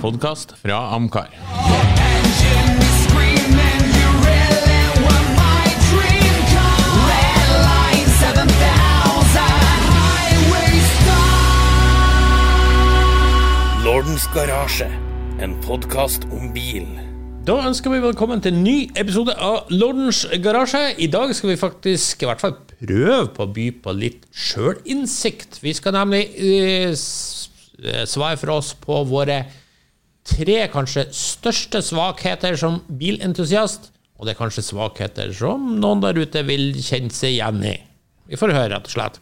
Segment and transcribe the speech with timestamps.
[0.00, 1.28] podkast fra Amcar.
[1.32, 6.80] Engine is screaming, you really were my dream car.
[7.10, 9.40] Red line 7000,
[9.96, 11.44] highway star.
[13.86, 14.88] Lordens garasje,
[15.42, 16.86] en podkast om bil.
[17.46, 20.88] Da ønsker vi velkommen til en ny episode av Lordens garasje.
[20.98, 25.60] I dag skal vi faktisk i hvert fall prøve på å by på litt sjølinnsikt.
[25.62, 27.46] Vi skal nemlig uh, s-
[27.78, 29.38] eh, svare for oss på våre
[30.26, 33.90] tre kanskje største svakheter som bilentusiast.
[34.16, 37.74] Og det er kanskje svakheter som noen der ute vil kjenne seg igjen i.
[38.26, 39.20] Vi får høre, rett og slett.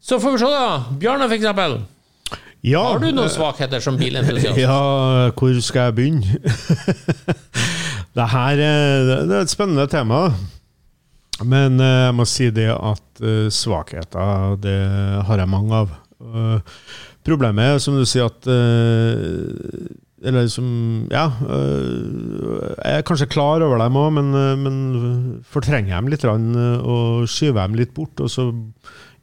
[0.00, 0.68] Så får vi se, da.
[1.00, 1.80] Bjarne, eksempel.
[2.60, 4.58] Ja, Har du noen svakheter som bilentusiast?
[4.66, 6.40] Ja, hvor skal jeg begynne?
[8.16, 10.26] det her er, det er et spennende tema.
[11.40, 14.76] Men eh, jeg må si det at eh, svakheter, det
[15.28, 15.96] har jeg mange av.
[17.20, 19.90] Eh, problemet er, som du sier, at øh,
[20.22, 21.30] Eller som Ja.
[21.48, 26.80] Øh, jeg er kanskje klar over dem òg, men, øh, men fortrenger dem litt eh,
[26.82, 28.20] og skyver dem litt bort.
[28.20, 28.52] Og så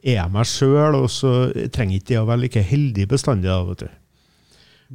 [0.02, 3.48] er jeg meg sjøl, og så trenger ikke det å være like heldig bestandig.
[3.48, 3.88] da, vet du.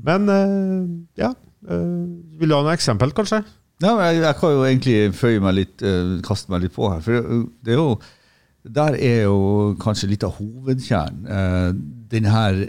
[0.03, 1.33] Men eh, ja.
[1.69, 3.43] eh, vil du ha noe eksempel, kanskje?
[3.83, 7.01] Ja, jeg, jeg kan jo egentlig føye meg litt, eh, kaste meg litt på her.
[7.03, 7.19] For
[7.63, 7.97] det, er jo,
[8.63, 11.27] der er jo kanskje litt av hovedkjernen.
[11.27, 11.71] Uh,
[12.13, 12.63] den her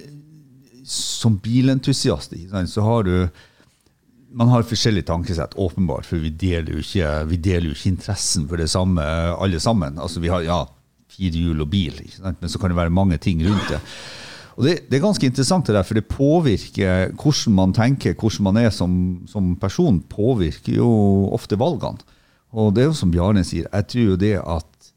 [0.85, 2.35] Som bilentusiast
[2.69, 3.29] så har du
[4.35, 8.49] Man har forskjellig tankesett, åpenbart, for vi deler jo ikke, vi deler jo ikke interessen
[8.51, 9.03] for det samme,
[9.39, 9.99] alle sammen.
[10.03, 10.65] Altså Vi har ja,
[11.07, 13.79] fire hjul og bil, men så kan det være mange ting rundt det.
[14.57, 18.49] Og det, det er ganske interessant, det der, for det påvirker hvordan man tenker, hvordan
[18.49, 20.91] man er som, som person, påvirker jo
[21.35, 22.03] ofte valgene.
[22.55, 24.91] Og det er jo som Bjarne sier, jeg tror jo det at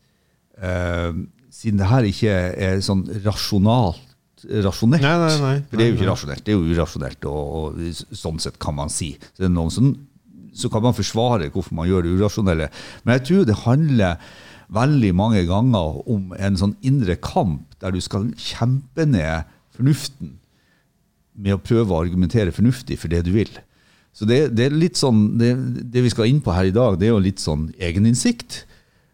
[0.62, 2.36] eh, siden det her ikke
[2.68, 4.04] er sånn rasjonalt
[4.46, 5.56] rasjonelt, Nei, nei, nei.
[5.70, 8.76] for det er jo ikke rasjonelt, det er jo urasjonelt, og, og sånn sett kan
[8.78, 9.14] man si.
[9.38, 9.92] Så, som,
[10.58, 12.70] så kan man forsvare hvorfor man gjør det urasjonelle.
[13.04, 14.28] Men jeg tror det handler
[14.78, 20.36] veldig mange ganger om en sånn indre kamp der du skal kjempe ned fornuften
[21.38, 23.52] med å prøve å argumentere fornuftig for det du vil.
[24.18, 25.52] Så det, det er litt sånn, det,
[25.94, 28.64] det vi skal inn på her i dag, det er jo litt sånn egeninnsikt.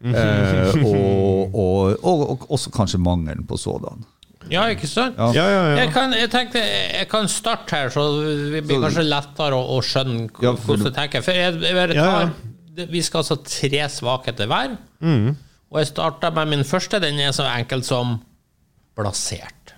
[0.03, 4.03] Eh, og, og, og, og også kanskje mangelen på sådan.
[4.51, 5.15] Ja, ikke sant?
[5.17, 5.29] Ja.
[5.33, 5.75] Ja, ja, ja.
[5.83, 8.03] Jeg, kan, jeg tenkte jeg kan starte her, så
[8.51, 11.21] det blir Så- kanskje lettere å, å skjønne Ja, for hvordan du- jeg tenker.
[11.23, 12.29] For jeg, jeg bare Ja, ja.
[12.77, 14.77] tar, Vi skal altså tre svakheter hver.
[15.01, 15.35] Mm.
[15.71, 16.99] Og jeg starta med min første.
[16.99, 18.19] Den er så enkel som
[18.97, 19.73] blasert.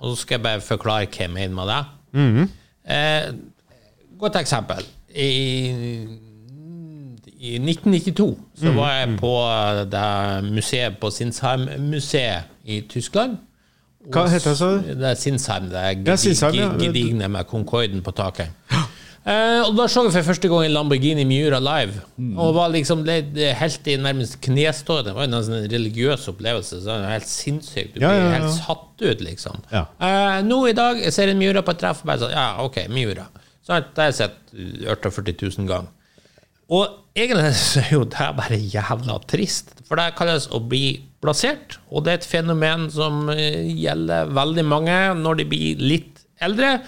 [0.00, 1.84] Og så skal jeg bare forklare hva jeg mener med det.
[2.12, 2.48] Mm.
[2.88, 3.32] Eh,
[4.18, 4.84] godt eksempel.
[5.16, 6.06] I,
[7.40, 8.76] I 1992 så Mm.
[8.76, 9.34] var jeg på
[9.90, 13.38] det museet på Sinsheim-museet i Tyskland.
[14.08, 14.94] Hva heter det, sa du?
[14.96, 16.70] Det er Sinsheim, det er Ja, Sinsheim, ja.
[16.80, 18.54] gedigne med Concorden på taket.
[19.20, 22.00] Eh, og Da så jeg for første gang en Lamborghini Miura live.
[22.16, 22.38] Mm.
[22.40, 25.10] Og var liksom helt i nærmest knestående.
[25.10, 26.80] Det var nesten en religiøs opplevelse.
[26.80, 27.92] Så det var helt sinnssykt.
[27.94, 28.30] Du blir ja, ja.
[28.38, 29.60] helt satt ut, liksom.
[29.70, 32.48] Eh, nå i dag jeg ser en Miura på et treff og bare sånn Ja,
[32.64, 33.28] OK, Miura.
[33.60, 34.40] Så har jeg sett
[34.88, 35.92] 48 000 ganger.
[36.70, 36.88] Og
[37.18, 42.04] egentlig så er jo det bare jævla trist, for det kalles å bli plassert, og
[42.04, 46.78] det er et fenomen som eh, gjelder veldig mange når de blir litt eldre.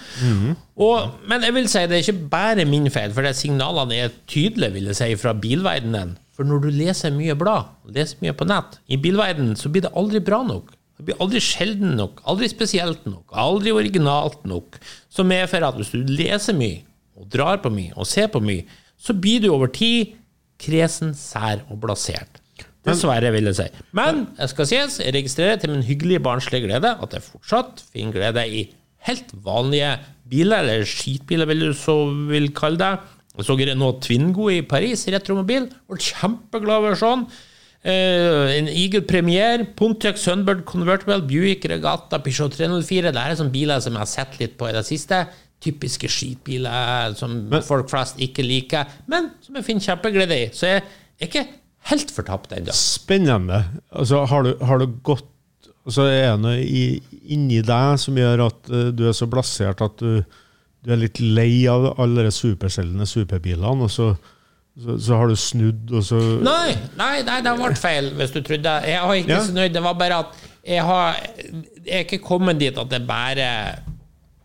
[0.81, 4.15] og, men jeg vil si det er ikke bare min feil, for det signalene er
[4.29, 6.15] tydelige vil jeg si, fra bilverdenen.
[6.33, 9.93] For når du leser mye blad, leser mye på nett, i bilverdenen så blir det
[9.99, 10.73] aldri bra nok.
[10.97, 14.79] Det blir aldri sjelden nok, aldri spesielt nok, aldri originalt nok.
[15.13, 16.81] Som medfører at hvis du leser mye,
[17.13, 18.65] og drar på mye, og ser på mye,
[18.97, 20.15] så blir du over tid
[20.63, 22.39] kresen, sær og blasert.
[22.83, 23.67] Dessverre, vil jeg si.
[23.95, 28.17] Men jeg skal sies, jeg registrerer til min hyggelige barnslige glede at jeg fortsatt finner
[28.17, 28.65] glede i
[29.07, 29.95] helt vanlige
[30.29, 31.95] biler, eller skitbiler, vil du så
[32.29, 32.91] vil kalle det.
[33.33, 35.65] Jeg så nå Twingo i Paris, retromobil.
[35.89, 37.25] Ble kjempeglad over sånn.
[37.83, 43.11] Uh, en Eagle Premier, Pontiac Sunbird Convertible, Buick Regatta, Peugeot 304.
[43.11, 45.25] Det er sånne biler som jeg har sett litt på i det siste.
[45.63, 50.47] Typiske skitbiler som folk flest ikke liker, men som jeg finner kjempeglede i.
[50.55, 51.45] Så jeg er ikke
[51.89, 52.73] helt fortapt ennå.
[52.75, 53.63] Spennende.
[53.91, 55.27] Altså, har, du, har du gått
[55.85, 56.83] altså, Er det noe i,
[57.35, 60.21] inni deg som gjør at uh, du er så blasert at du,
[60.83, 64.09] du er litt lei av alle de superselgende superbilene, og så,
[64.79, 68.41] så, så har du snudd, og så Nei, nei, nei, det ble feil, hvis du
[68.43, 69.41] trodde Jeg har ikke Ja.
[69.47, 69.73] så nøyd.
[69.75, 71.17] Det var bare at jeg har
[71.83, 73.49] Jeg er ikke kommet dit at det bare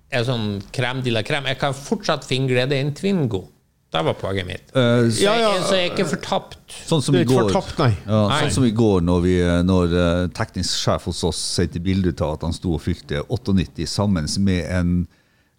[0.09, 1.45] er sånn krem de la krem.
[1.51, 3.43] Jeg kan fortsatt finne glede i en Twingo.
[3.91, 4.67] Det var poenget mitt.
[4.77, 6.59] Uh, Så jeg, så jeg er ikke fortapt.
[6.85, 7.95] Sånn som i går, fortapt, nei.
[8.05, 8.41] Ja, Nei.
[8.43, 12.35] sånn som i går når, vi, når eh, teknisk sjef hos oss sendte bilde av
[12.37, 14.93] at han sto og fylte 98 sammen med en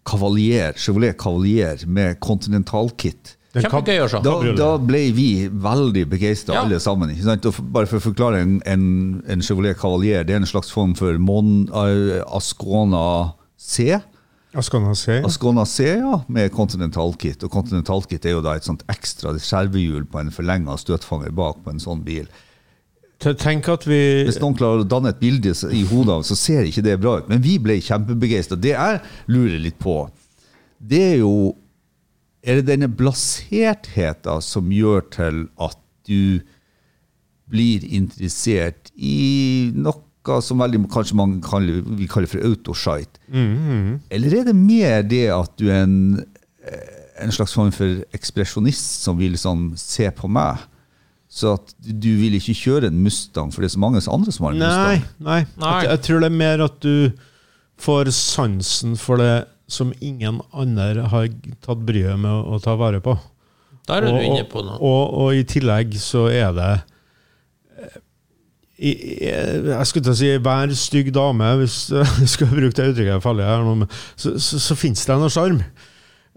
[0.06, 3.34] Cavalier, Chevrolet Cavalier med Continental-kit.
[3.52, 4.20] Den Kjempegøy å se.
[4.22, 6.62] Da, da ble vi veldig begeistra, Ja.
[6.62, 7.10] alle sammen.
[7.10, 7.50] Ikke sant?
[7.74, 8.84] Bare for å forklare en, en,
[9.26, 13.98] en Chevrolet Cavalier, det er en slags form for Mon, uh, Ascona C.
[15.24, 15.86] Ascona C.
[16.00, 17.42] Ja, med Continental-kit.
[17.46, 21.74] Og Continental-kit er jo da et sånt ekstra skjervehjul på en forlenga støtfanger bak på
[21.74, 22.26] en sånn bil.
[23.20, 26.64] Tenk at vi Hvis noen klarer å danne et bilde i hodet av, så ser
[26.66, 27.28] ikke det bra ut.
[27.28, 28.56] Men vi ble kjempebegeistra.
[28.56, 29.00] Det jeg
[29.30, 30.02] lurer litt på,
[30.78, 31.56] det er jo
[32.40, 35.76] Er det denne blasertheten som gjør til at
[36.08, 36.40] du
[37.52, 39.68] blir interessert i
[40.28, 43.20] noe som veldig, kanskje mange kaller, vil kalle for autoshite?
[44.10, 46.24] Eller er det mer det at du er en,
[46.66, 50.60] eh, en slags form for ekspresjonist som vil sånn se på meg?
[51.30, 54.48] Så at du vil ikke kjøre en Mustang, for det er så mange andre som
[54.48, 55.04] har en Nei, Mustang.
[55.22, 55.40] nei.
[55.62, 55.74] Nei.
[55.86, 57.12] Jeg tror det er mer at du
[57.80, 61.28] får sansen for det som ingen andre har
[61.62, 63.14] tatt bryet med å, å ta vare på.
[63.86, 64.76] Der er du inne på noe.
[64.82, 66.70] Og, og i tillegg så er det
[67.78, 68.00] eh,
[68.80, 71.78] jeg skulle til å si hver stygg dame, hvis
[72.22, 75.60] jeg skal bruke det uttrykket farlig her, nå, så, så, så finnes det noe sjarm.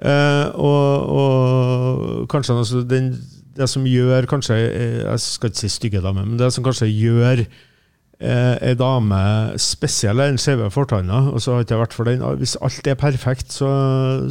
[0.04, 3.14] Eh, og, og kanskje altså, den,
[3.56, 6.90] det som gjør kanskje eh, Jeg skal ikke si stygge dame, men det som kanskje
[6.90, 9.22] gjør eh, ei dame
[9.62, 11.30] spesiell, er den skjeve fortanna.
[11.32, 12.26] Og så har ikke vært for den.
[12.42, 13.70] Hvis alt er perfekt, så,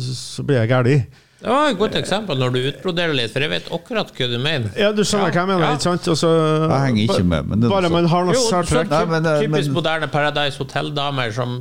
[0.03, 1.07] så blir jeg gæren.
[1.43, 4.39] Det var et godt eksempel når du utbroderer litt, for jeg vet akkurat hva du
[4.39, 4.71] mener.
[4.79, 6.07] Ja, du skjønner hva jeg mener, ikke sant?
[6.13, 6.29] Også,
[6.71, 7.97] Jeg henger ikke med, men det er Bare sånn.
[7.99, 8.93] man har noe særtrekk.
[9.11, 11.57] Men, eh, typisk men- moderne Paradise Hotel-damer som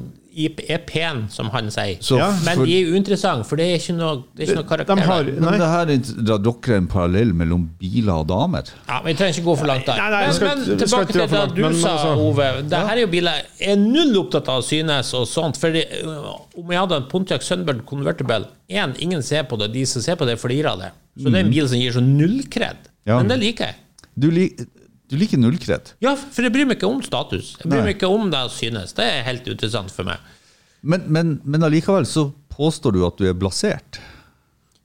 [0.48, 1.98] er pen, som han sier.
[2.02, 4.62] Så Ja, Men for, de er uinteressante, for det er ikke noe, det er ikke
[4.62, 8.28] noe karakter De har, men det her er- drar dere en parallell mellom biler og
[8.28, 8.64] damer?
[8.88, 9.98] Ja, Vi trenger ikke gå for langt der.
[9.98, 12.70] Nei, nei, men, skal men, tilbake til det du men sa, altså- Ove.
[12.70, 15.58] Det her er jo biler Jeg er null opptatt av å synes og sånt.
[15.58, 19.72] For det, om jeg hadde en Pontiac Sunbird Convertible En, ingen ser på det.
[19.74, 20.92] De som ser på det, flirer av det.
[21.18, 22.78] Så det er en bil som gir så null kred.
[23.06, 23.18] Ja.
[23.18, 23.76] Men det liker jeg.
[24.18, 24.60] Du, lik,
[25.12, 25.92] du liker nullkred.
[26.00, 27.58] Ja, for jeg bryr meg ikke om status.
[27.60, 27.90] Jeg bryr Nei.
[27.90, 28.96] meg ikke om det jeg synes.
[28.96, 30.24] Det er helt interessant for meg.
[30.82, 34.00] Men, men, men allikevel så påstår du at du er blasert.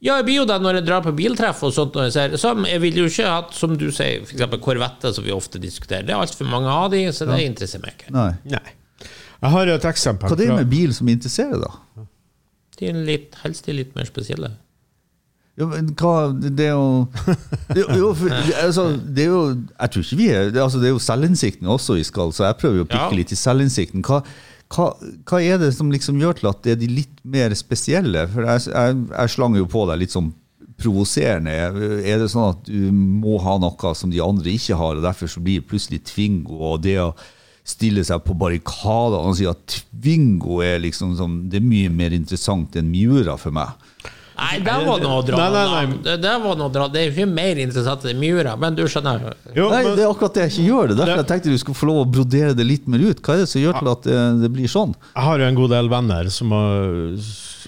[0.02, 1.94] Ja, jeg blir jo det når jeg drar på biltreff og sånt.
[1.96, 4.58] Når jeg ser, som jeg vil jo ikke ha, som du sier, f.eks.
[4.62, 6.04] korvetter som vi ofte diskuterer.
[6.06, 8.12] Det er altfor mange av de, så det interesserer meg ikke.
[8.16, 8.32] Nei.
[8.50, 9.08] nei.
[9.36, 10.32] Jeg har et eksempel.
[10.32, 12.06] Hva er det med bil som interesserer, da?
[12.76, 14.52] De er litt, helst de litt mer spesielle.
[15.56, 17.06] Ja, men hva Det er jo
[17.78, 18.32] Jo, jo for,
[18.66, 21.70] altså, det er jo Jeg tror ikke vi er det, altså, det er jo selvinnsikten
[21.72, 23.16] også vi skal, så jeg prøver jo å pikke Ja.
[23.22, 24.04] litt i selvinnsikten.
[24.04, 24.18] Hva,
[24.74, 24.88] hva,
[25.30, 28.26] hva er det som liksom gjør til at det er de litt mer spesielle?
[28.34, 30.32] For jeg, jeg, jeg slang jo på deg litt sånn
[30.76, 31.54] provoserende.
[32.04, 35.30] Er det sånn at du må ha noe som de andre ikke har, og derfor
[35.32, 37.14] så blir det plutselig Tvingo og det å
[37.66, 42.12] stille seg på barrikadene og si at Twingo er liksom som, det er mye mer
[42.14, 43.72] interessant enn Miura for meg?
[44.36, 45.98] Nei, det var noe å dra Nei, nei, nei.
[46.04, 46.86] Det, det var noe å dra.
[46.92, 49.30] Det er jo ikke mer interessant enn Miura, men du skjønner.
[49.56, 50.88] Jo, Nei, men- det er akkurat det jeg ikke gjør.
[50.92, 53.22] det Derfor jeg tenkte du skulle få lov å brodere det litt mer ut.
[53.24, 54.92] Hva er det som gjør til at det, det blir sånn?
[55.14, 57.16] Jeg har jo en god del venner som har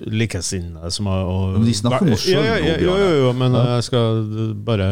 [0.07, 2.45] likesinnede som har og, Men de snakker om oss sjøl.
[2.45, 4.23] ja, ja, ja, men jeg skal
[4.67, 4.89] bare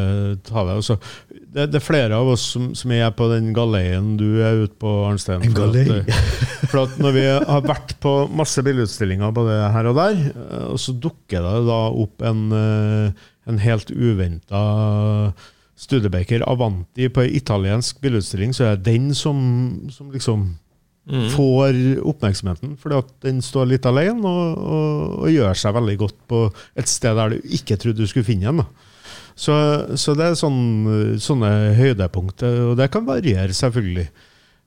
[0.47, 0.77] ta det.
[0.83, 0.97] Også.
[1.31, 4.77] Det, det er flere av oss som, som er på den galeien du er ute
[4.83, 5.45] på, Arnstein.
[5.47, 5.87] En galei?
[5.89, 6.23] eh,
[6.67, 10.81] For at når vi har vært på masse bildeutstillinger både her og der, eh, og
[10.83, 14.63] så dukker det da opp en, eh, en helt uventa
[15.77, 19.37] Studebaker Avanti på ei italiensk bildeutstilling, så er det den som,
[19.93, 20.47] som liksom
[21.07, 22.75] får oppmerksomheten.
[22.83, 26.43] Fordi at den står litt alene og, og, og gjør seg veldig godt på
[26.75, 28.65] et sted der du ikke trodde du skulle finne den.
[29.37, 29.55] Så,
[30.01, 34.07] så det er sånn, sånne høydepunkter, og det kan variere, selvfølgelig.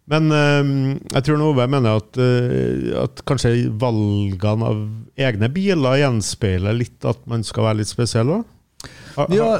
[0.10, 0.70] Men øh,
[1.14, 4.80] jeg tror Ove mener at, øh, at kanskje valgene av
[5.22, 8.46] egne biler gjenspeiler litt at man skal være litt spesiell òg?
[9.36, 9.52] Ja,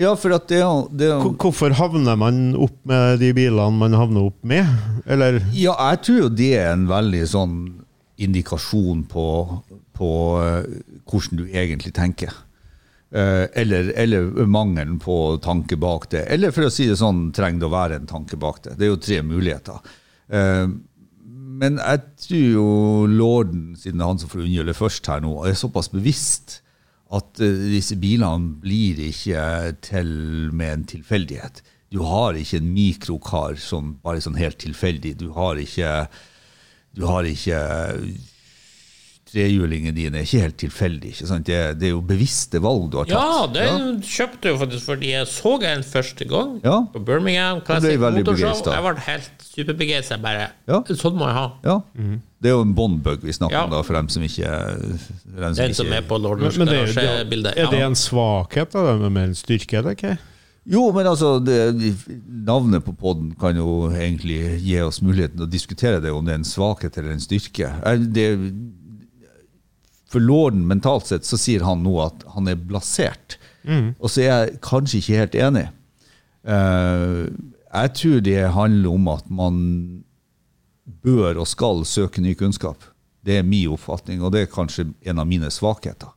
[0.00, 0.60] ja for at det
[0.96, 4.68] det Hvorfor havner man opp med de bilene man havner opp med?
[5.06, 7.58] Eller Ja, jeg tror jo det er en veldig sånn
[8.20, 9.26] indikasjon på,
[9.96, 10.12] på
[10.44, 10.66] eh,
[11.08, 12.34] hvordan du egentlig tenker.
[13.10, 16.26] Eh, eller, eller mangelen på tanke bak det.
[16.30, 18.76] Eller for å si det sånn, trenger det å være en tanke bak det.
[18.78, 19.80] Det er jo tre muligheter.
[20.28, 20.66] Eh,
[21.60, 22.66] men jeg tror jo
[23.10, 26.60] lorden, siden det er han som får unngjelde først her nå, er såpass bevisst
[27.10, 29.44] at eh, disse bilene blir ikke
[29.82, 30.10] til
[30.54, 31.62] med en tilfeldighet.
[31.90, 35.16] Du har ikke en mikrokar som bare sånn helt tilfeldig.
[35.18, 36.06] Du har ikke,
[36.94, 37.58] du har ikke
[39.32, 41.12] trehjulingene dine er ikke helt tilfeldig.
[41.14, 41.46] ikke sant?
[41.46, 43.14] Det, er- det er jo bevisste valg du har tatt.
[43.14, 43.76] Ja, det ja.
[44.02, 46.80] kjøpte jeg jo faktisk fordi jeg så den første gang Ja.
[46.92, 48.72] på Birmingham Classic Jeg ble veldig Motorshow.
[48.74, 50.18] Jeg ble helt superbegeistra.
[50.22, 50.80] Bare Ja.
[50.94, 51.46] Sånn må jeg ha.
[51.64, 51.78] Ja.
[52.40, 53.64] Det er jo en Bond-bug vi snakker Ja.
[53.64, 56.66] om, da, for dem som ikke dem Den som ikke- er på Lord Men, men
[56.68, 57.52] det, er jo- Garasje-bildet.
[57.56, 58.78] er det en svakhet, da?
[58.96, 59.74] Er en styrke?
[59.78, 60.18] eller ikke?
[60.66, 61.96] Jo, men altså, det,
[62.28, 66.38] navnet på podden kan jo egentlig gi oss muligheten å diskutere det, om det er
[66.38, 67.70] en svakhet eller en styrke.
[68.12, 68.26] Det,
[70.10, 73.38] for lorden mentalt sett så sier han nå at han er blasert.
[74.00, 75.66] Og så er jeg kanskje ikke helt enig.
[76.46, 77.28] Uh,
[77.70, 79.58] jeg tror det handler om at man
[81.04, 82.82] bør og skal søke ny kunnskap.
[83.22, 86.10] Det er min oppfatning, og det er kanskje en av mine svakheter.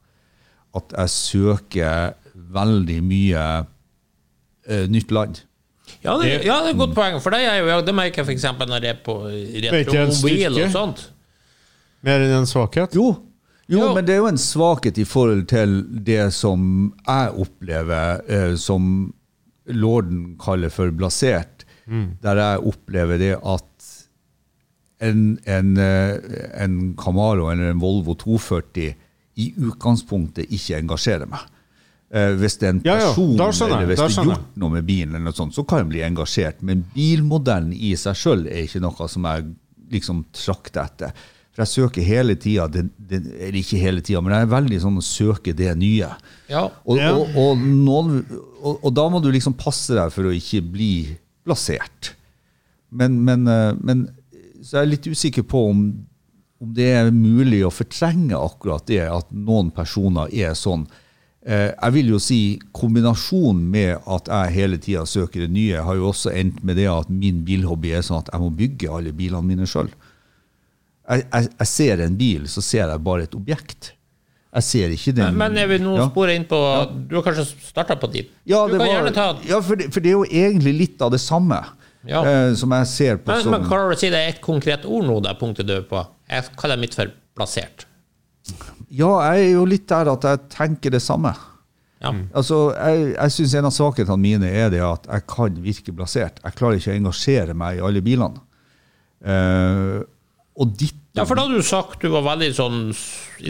[0.73, 5.43] At jeg søker veldig mye uh, nytt land.
[6.03, 7.19] Ja, det, ja, det er et godt poeng.
[7.21, 8.47] For det, er jo, det merker jeg f.eks.
[8.57, 11.05] når jeg er på retromobil og sånt.
[12.03, 12.95] Mer enn en svakhet?
[12.97, 13.11] Jo,
[13.69, 13.93] jo, Jo.
[13.95, 19.13] men det er jo en svakhet i forhold til det som jeg opplever eh, som
[19.67, 21.65] lorden kaller for blasert.
[22.23, 23.69] Der jeg opplever det at
[25.03, 26.15] en, en, eh,
[26.63, 28.93] en Camaro eller en Volvo 240
[29.35, 31.43] i utgangspunktet ikke engasjerer meg.
[32.13, 34.57] Eh, hvis det er en Ja, ja, person skjønner jeg, eller hvis det er gjort
[34.61, 36.61] noe med bilen, eller noe sånt, så kan jeg bli engasjert.
[36.61, 39.47] Men bilmodellen i seg sjøl er ikke noe som jeg
[39.91, 41.11] liksom trakter etter.
[41.53, 42.65] For jeg søker hele tida,
[43.13, 46.07] eller ikke hele tida, men jeg er veldig sånn å søke det nye.
[46.49, 46.63] Ja.
[46.81, 48.15] Og, og, og, noen,
[48.57, 50.93] og, og da må du liksom passe deg for å ikke bli
[51.45, 52.15] plassert.
[52.89, 54.07] Men, men, eh, men
[54.63, 55.83] så er jeg litt usikker på om,
[56.63, 60.87] om det er mulig å fortrenge akkurat det, at noen personer er sånn.
[61.45, 62.39] Eh, Jeg vil jo si
[62.73, 66.89] kombinasjonen med at jeg hele tida søker det nye, har jo også endt med det
[66.89, 69.91] at min bilhobby er sånn at jeg må bygge alle bilene mine sjøl.
[71.09, 73.91] Jeg, jeg, jeg ser en bil, så ser jeg bare et objekt.
[74.53, 76.03] Jeg ser ikke den Men jeg vil nå Ja.
[76.11, 76.57] spore inn på
[77.09, 78.27] Du har kanskje starta på dit?
[78.45, 81.01] Ja, du kan var, gjerne ta ja for, det, for det er jo egentlig litt
[81.01, 81.57] av det samme
[82.05, 82.21] Ja.
[82.21, 84.41] eh, som jeg ser på Men, som men klarer du å si det er et
[84.45, 86.03] konkret ord nå, det punktet du er på?
[86.29, 87.87] Jeg kaller det mitt for plassert.
[88.93, 91.33] Ja, jeg er jo litt der at jeg tenker det samme.
[92.03, 92.11] Ja.
[92.35, 96.37] Altså, Jeg, jeg syns en av svakhetene mine er det at jeg kan virke plassert.
[96.43, 98.43] Jeg klarer ikke å engasjere meg i alle bilene.
[99.23, 100.03] Eh,
[100.55, 102.79] og ditt Ja, for da hadde du sagt du var veldig sånn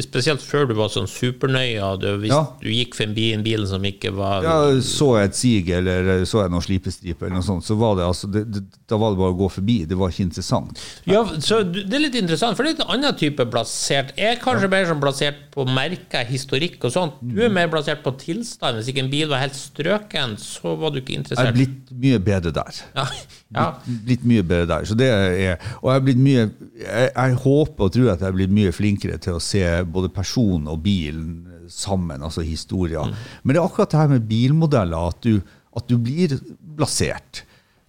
[0.03, 1.93] Spesielt før du var sånn supernøya.
[2.01, 2.41] Du, hvis Ja.
[2.59, 6.41] du gikk forbi en bil som ikke var ja, Så jeg et sig eller så
[6.41, 9.19] jeg noen slipestriper, eller noe sånt, så var det altså det, det, da var det
[9.19, 9.75] bare å gå forbi.
[9.85, 10.81] Det var ikke interessant.
[11.05, 14.15] Ja, så Det er litt interessant, for det er en annen type plassert.
[14.17, 17.21] Jeg er kanskje mer sånn plassert på merker, historikk og sånt.
[17.21, 18.79] Du er mer plassert på tilstand.
[18.79, 21.51] Hvis ikke en bil var helt strøken, så var du ikke interessert.
[21.51, 22.81] Jeg er blitt mye bedre der.
[22.97, 23.07] Ja,
[23.53, 23.67] ja.
[24.07, 24.89] blitt mye bedre der.
[24.89, 26.47] Så det er, og jeg, er blitt mye,
[26.81, 30.11] jeg, jeg håper og tror at jeg blir blitt mye flinkere til å se både
[30.13, 33.13] personen og bilen sammen, altså historier.
[33.43, 35.39] Men det er akkurat det her med bilmodeller, at du,
[35.77, 36.35] at du blir
[36.77, 37.43] blasert.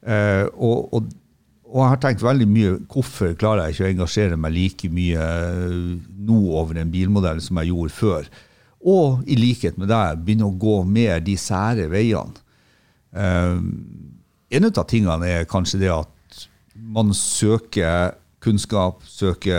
[0.04, 1.12] Eh, og, og,
[1.70, 5.28] og jeg har tenkt veldig mye hvorfor klarer jeg ikke å engasjere meg like mye
[5.28, 5.78] eh,
[6.28, 8.32] nå over en bilmodell som jeg gjorde før.
[8.84, 12.42] Og i likhet med deg begynne å gå mer de sære veiene.
[13.14, 13.56] Eh,
[14.54, 16.10] en av tingene er kanskje det at
[16.74, 19.56] man søker kunnskap, søke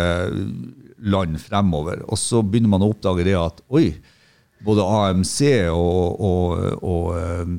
[1.06, 3.90] land fremover, og så begynner man å oppdage det at oi,
[4.66, 5.40] både AMC
[5.74, 7.56] og, og, og eh,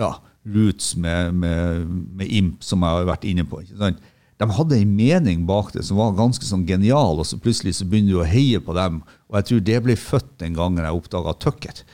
[0.00, 0.10] ja,
[0.44, 1.86] Roots med, med,
[2.18, 3.62] med IMP, som jeg har vært inne på.
[3.64, 7.86] De hadde en mening bak det som var ganske sånn genial, og så plutselig så
[7.88, 9.00] begynner du å heie på dem.
[9.30, 11.84] Og jeg tror det ble født den gangen jeg oppdaga Tucket.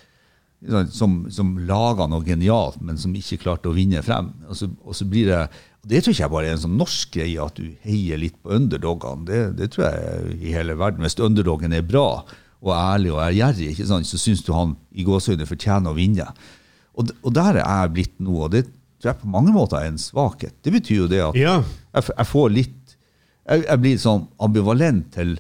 [0.93, 4.33] som, som laga noe genialt, men som ikke klarte å vinne frem.
[4.49, 5.45] Og så, og så blir det
[5.83, 8.53] og Det tror jeg bare er en sånn norsk greie, at du heier litt på
[8.53, 9.25] underdogene.
[9.25, 11.01] Det, det tror jeg i hele verden.
[11.07, 12.25] Hvis underdogen er bra
[12.61, 16.27] og ærlig og ærgjerrig, så syns du han i gåseøyne fortjener å vinne.
[17.01, 18.67] Og, og der er jeg blitt nå, og det
[19.01, 20.53] tror jeg på mange måter er en svakhet.
[20.63, 21.55] Det betyr jo det at Ja.
[21.97, 22.77] jeg, jeg får litt
[23.51, 25.39] jeg, jeg blir sånn ambivalent til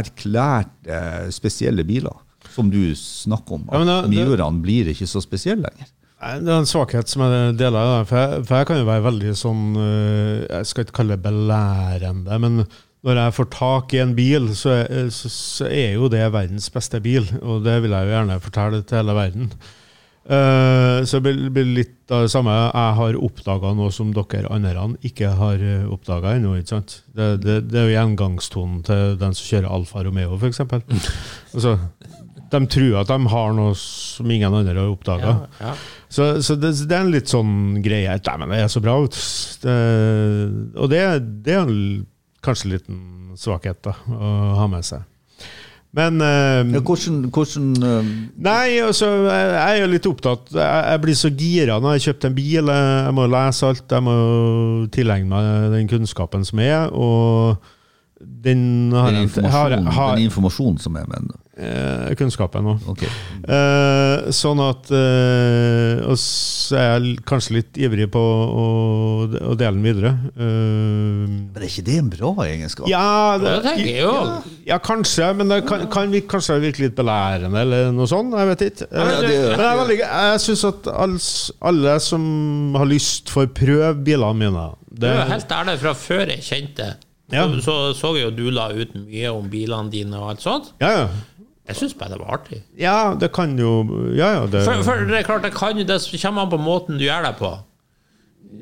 [0.00, 2.16] erklærte spesielle biler,
[2.54, 3.68] som du snakker om.
[3.72, 5.88] Ja, men det- blir ikke så spesielle lenger.
[6.42, 8.04] Det er en svakhet som jeg deler.
[8.08, 11.24] For, jeg, for jeg kan jo være veldig sånn øh, Jeg skal ikke kalle det
[11.26, 12.60] belærende, men
[13.06, 16.66] når jeg får tak i en bil, så er, så, så er jo det verdens
[16.74, 17.28] beste bil.
[17.38, 19.52] Og det vil jeg jo gjerne fortelle til hele verden.
[20.26, 22.50] Uh, så det blir- blir litt av det samme.
[22.50, 25.62] Jeg har oppdaga noe som dere andre ikke har
[25.94, 26.56] oppdaga ennå.
[26.58, 26.96] ikke sant?
[27.14, 30.64] Det, det, det er jo gjengangstonen til den som kjører Alfa Romeo, f.eks.
[31.54, 31.76] Altså,
[32.52, 35.32] de tror at de har noe som ingen andre har oppdaga.
[35.32, 35.74] Ja, ja.
[36.08, 38.12] Så, så det, det er en litt sånn greie.
[38.14, 39.16] Nei, men det er så bra ut.
[39.62, 39.74] Det,
[40.78, 41.02] og det,
[41.46, 42.06] det er en-
[42.46, 42.98] kanskje en liten
[43.38, 45.04] svakhet da, å ha med seg.
[45.96, 48.08] Men uh, Ja, hvordan, hvordan uh,
[48.44, 52.02] Nei, altså, jeg jeg er jo litt opptatt Jeg, jeg blir så gira når jeg
[52.02, 52.72] har kjøpt en bil.
[52.74, 54.16] Jeg, jeg må lese alt, jeg må
[54.92, 57.72] tilegne meg den kunnskapen som er, og
[58.20, 61.42] den har den, informasjonen, har, har, den informasjonen som er med den?
[61.56, 62.82] Eh, kunnskapen òg.
[62.92, 63.08] Okay.
[63.48, 68.64] Eh, sånn at eh, Og så er jeg kanskje litt ivrig på å,
[69.26, 70.12] å dele den videre.
[70.34, 72.88] Eh, Men er ikke det en bra egenskap?
[72.90, 74.12] ja, Det tenker jeg jo.
[74.68, 78.34] ja, kanskje, men det kan, kan vi, kanskje virke litt belærende, eller noe sånt.
[78.36, 78.88] Jeg vet ikke.
[78.92, 81.18] men det- men jeg, veldig, jeg syns at alle,
[81.72, 84.68] alle som har lyst, får prøve bilene mine.
[84.96, 86.94] Du er helt ærlig fra før jeg kjente
[87.32, 87.42] Ja.
[87.48, 90.68] så, så så jeg jo du la ut mye om bilene dine og alt sånt.
[90.80, 91.08] ja, ja.
[91.66, 92.60] Jeg syns bare det var artig.
[92.78, 93.70] ja, det kan jo
[94.14, 96.60] Ja, ja, det, For, for det er klart, det, kan, jo- det kommer an på
[96.62, 97.52] måten du gjør det på.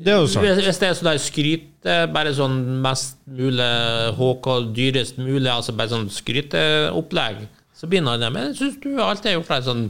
[0.05, 0.45] det er jo sant.
[0.45, 3.69] Hvis hvis det er sånn der skryte, bare sånn mest mulig
[4.17, 7.45] HK, dyrest mulig, altså bare sånn skryteopplegg,
[7.75, 8.33] så blir det noe annet.
[8.33, 9.85] Men jeg syns du alltid har gjort deg sånn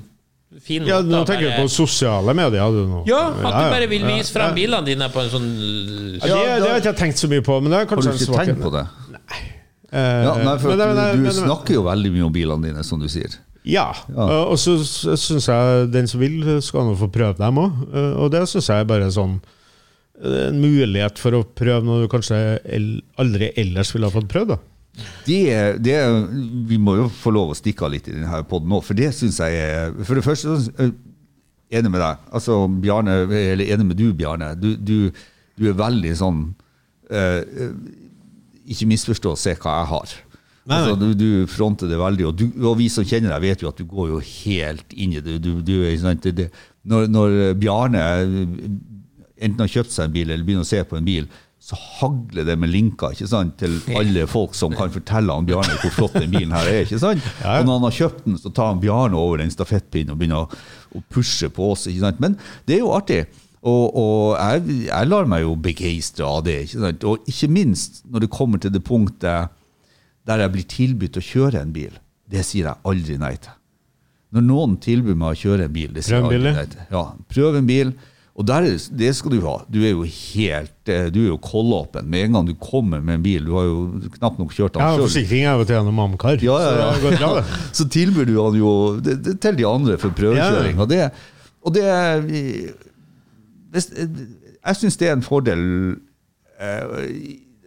[0.61, 3.01] fin Ja, nå tenker du på sosiale medier, du nå.
[3.09, 4.55] Ja, at du bare vil vise frem ja.
[4.55, 5.49] bilene dine på en sånn
[6.21, 8.39] Ja, det, det har ikke tenkt så mye på, men det er Har du ikke
[8.43, 8.85] tenkt på det?
[9.91, 12.63] Eh, Ja, nei, for men- at men- du, men- snakker jo veldig mye om bilene
[12.69, 13.35] dine, som du sier.
[13.65, 14.77] Ja, og og så
[15.17, 17.71] syns jeg den som vil, skal nå få prøve dem òg.
[18.21, 19.39] Og det syns jeg er bare sånn
[20.23, 22.59] eh, en mulighet for å prøve noe du kanskje
[23.17, 24.47] aldri ellers ville ha fått prøvd.
[24.53, 24.57] da.
[25.25, 25.95] Det, det,
[26.69, 29.09] vi må jo få lov å stikke av litt i denne poden nå, for det
[29.13, 30.93] syns jeg er For det første jeg er
[31.71, 32.17] jeg enig med deg.
[32.31, 34.53] Altså, Bjarne, eller enig med du, Bjarne.
[34.55, 35.11] Du, du,
[35.57, 36.53] du er veldig sånn
[37.09, 37.41] eh,
[38.65, 40.15] Ikke misforstå, se hva jeg har.
[40.65, 43.61] Nei, Altså, du, du fronter det veldig, og, du, og vi som kjenner deg, vet
[43.61, 45.37] jo at du går jo helt inn i det.
[45.43, 46.49] Du, det
[46.85, 48.01] når, når Bjarne
[49.35, 51.27] enten har kjøpt seg en bil eller begynner å se på en bil,
[51.65, 55.77] så hagler det med linker ikke sant, til alle folk som kan fortelle han Bjarne
[55.81, 56.83] hvor flott den bilen her er.
[56.85, 57.25] ikke sant?
[57.41, 57.55] Ja.
[57.59, 60.45] Og når han har kjøpt den, så tar han Bjarne over den stafettpinnen og begynner
[60.45, 60.59] å,
[60.93, 61.87] å pushe på oss.
[61.89, 62.21] ikke sant?
[62.21, 62.37] Men
[62.69, 63.23] det er jo artig.
[63.65, 66.59] Og, og jeg, jeg lar meg jo begeistre av det.
[66.67, 67.05] ikke sant?
[67.09, 69.49] Og ikke minst når det kommer til det punktet
[70.25, 71.93] der jeg blir tilbudt å kjøre en bil.
[72.29, 73.53] Det sier jeg aldri nei til.
[74.35, 76.85] Når noen tilbyr meg å kjøre en bil, det sier jeg aldri nei til.
[76.93, 77.03] Ja,
[77.33, 77.91] prøv en bil.
[78.35, 79.53] Og der, er- det skal du ha.
[79.71, 83.15] Du er jo helt eh, Du er jo kollåpen med en gang du kommer med
[83.21, 83.45] en bil.
[83.47, 83.77] Du har jo
[84.17, 85.05] knapt nok kjørt den sjøl.
[85.05, 86.41] forsikring jeg til gjennom Amcar.
[86.43, 86.89] Ja, ja, ja.
[86.99, 87.45] Så Ja, bra.
[87.79, 90.75] Så tilbyr du han jo det, det, til de andre for prøvekjøring.
[90.75, 90.83] Ja.
[90.83, 91.01] Og det,
[91.65, 91.87] og det
[93.75, 93.89] hvis,
[94.65, 95.65] Jeg syns det er en fordel.
[96.57, 97.01] eh,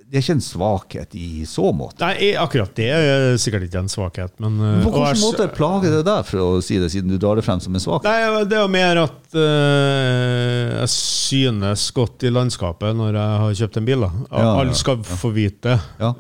[0.09, 2.01] Det er ikke en svakhet i så måte.
[2.01, 6.05] Nei, akkurat det er sikkert ikke en svakhet, men eh, På hvilken måte plager det
[6.09, 8.09] deg, for å si det, siden du drar det frem som en svakhet?
[8.09, 13.59] Nei, det er jo mer at uh, jeg synes godt i landskapet når jeg har
[13.61, 14.07] kjøpt en bil.
[14.07, 14.11] da.
[14.33, 15.79] Ja, ja, Alle skal få vite det.
[16.01, 16.15] Ja.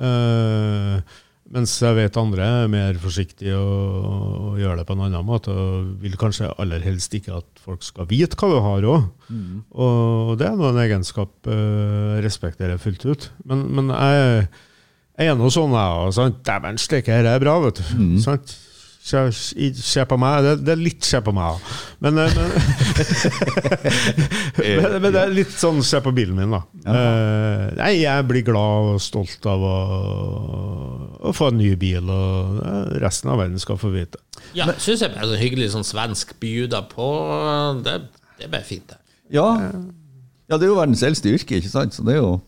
[1.48, 4.08] Mens jeg vet andre er mer forsiktige og,
[4.50, 5.54] og gjør det på en annen måte.
[5.54, 9.08] Og vil kanskje aller helst ikke at folk skal vite hva du har òg.
[9.32, 9.62] Mm.
[9.72, 13.28] Og det er nå en egenskap eh, jeg respekterer fullt ut.
[13.48, 14.48] Men, men jeg,
[15.16, 16.40] jeg er nå sånn, jeg òg.
[16.44, 17.86] Dæven steike, dette er bra, vet du.
[17.96, 18.16] Mm.
[18.24, 18.58] Sant?
[19.08, 20.44] Se, på meg.
[20.44, 21.76] Det, det er litt se på meg òg.
[22.04, 22.28] Men, eh,
[24.82, 26.60] men, men, det er litt sånn se på bilen min, da.
[26.84, 29.78] Eh, nei, jeg blir glad og stolt av å,
[31.20, 34.20] å få en ny bil, og eh, resten av verden skal få vite.
[34.54, 37.08] Ja, syns jeg det er sånn hyggelig sånn svensk bjuda på.
[37.84, 37.96] Det,
[38.38, 39.00] det er bare fint, det.
[39.34, 39.48] Ja.
[40.48, 41.92] ja, det er jo verdens eldste yrke, ikke sant?
[41.96, 42.38] Så det er jo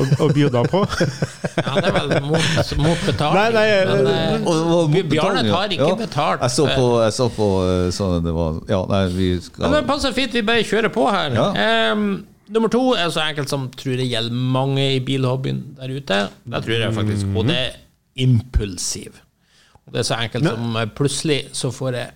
[0.00, 0.78] Og, og bjuda på.
[1.60, 3.36] Ja, det er vel mot, mot betaling.
[3.36, 5.52] Nei, nei, men, eh, Og- og mot Bjarne betaling, ja.
[5.52, 6.40] tar ikke Ja, betalt.
[6.46, 9.76] Jeg så på, jeg så på eh, sånn det var Ja, nei, vi Men skal
[9.76, 11.36] det passer fint, vi bare kjører på her.
[11.36, 11.46] Ja.
[11.66, 12.06] Ehm,
[12.52, 16.18] nummer to er så enkelt som tror jeg gjelder mange i bilhobbyen der ute.
[16.44, 17.78] Det tror jeg faktisk Og det er
[18.22, 19.20] impulsiv.
[19.86, 22.10] Og det er så enkelt som eh, plutselig så får jeg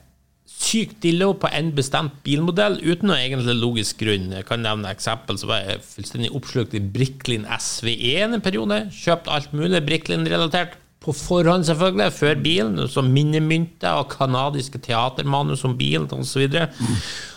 [0.56, 4.30] sykt dillo på en bestemt bilmodell uten noe egentlig logisk grunn.
[4.32, 5.38] Jeg kan nevne eksempel.
[5.38, 8.84] Så var jeg fullstendig oppslukt i Bricklin SV1 en periode.
[8.94, 10.78] Kjøpt alt mulig Bricklin-relatert.
[11.06, 12.78] På forhånd, selvfølgelig, før bilen.
[12.90, 16.48] Som minnemynter og kanadiske teatermanus om bilen osv.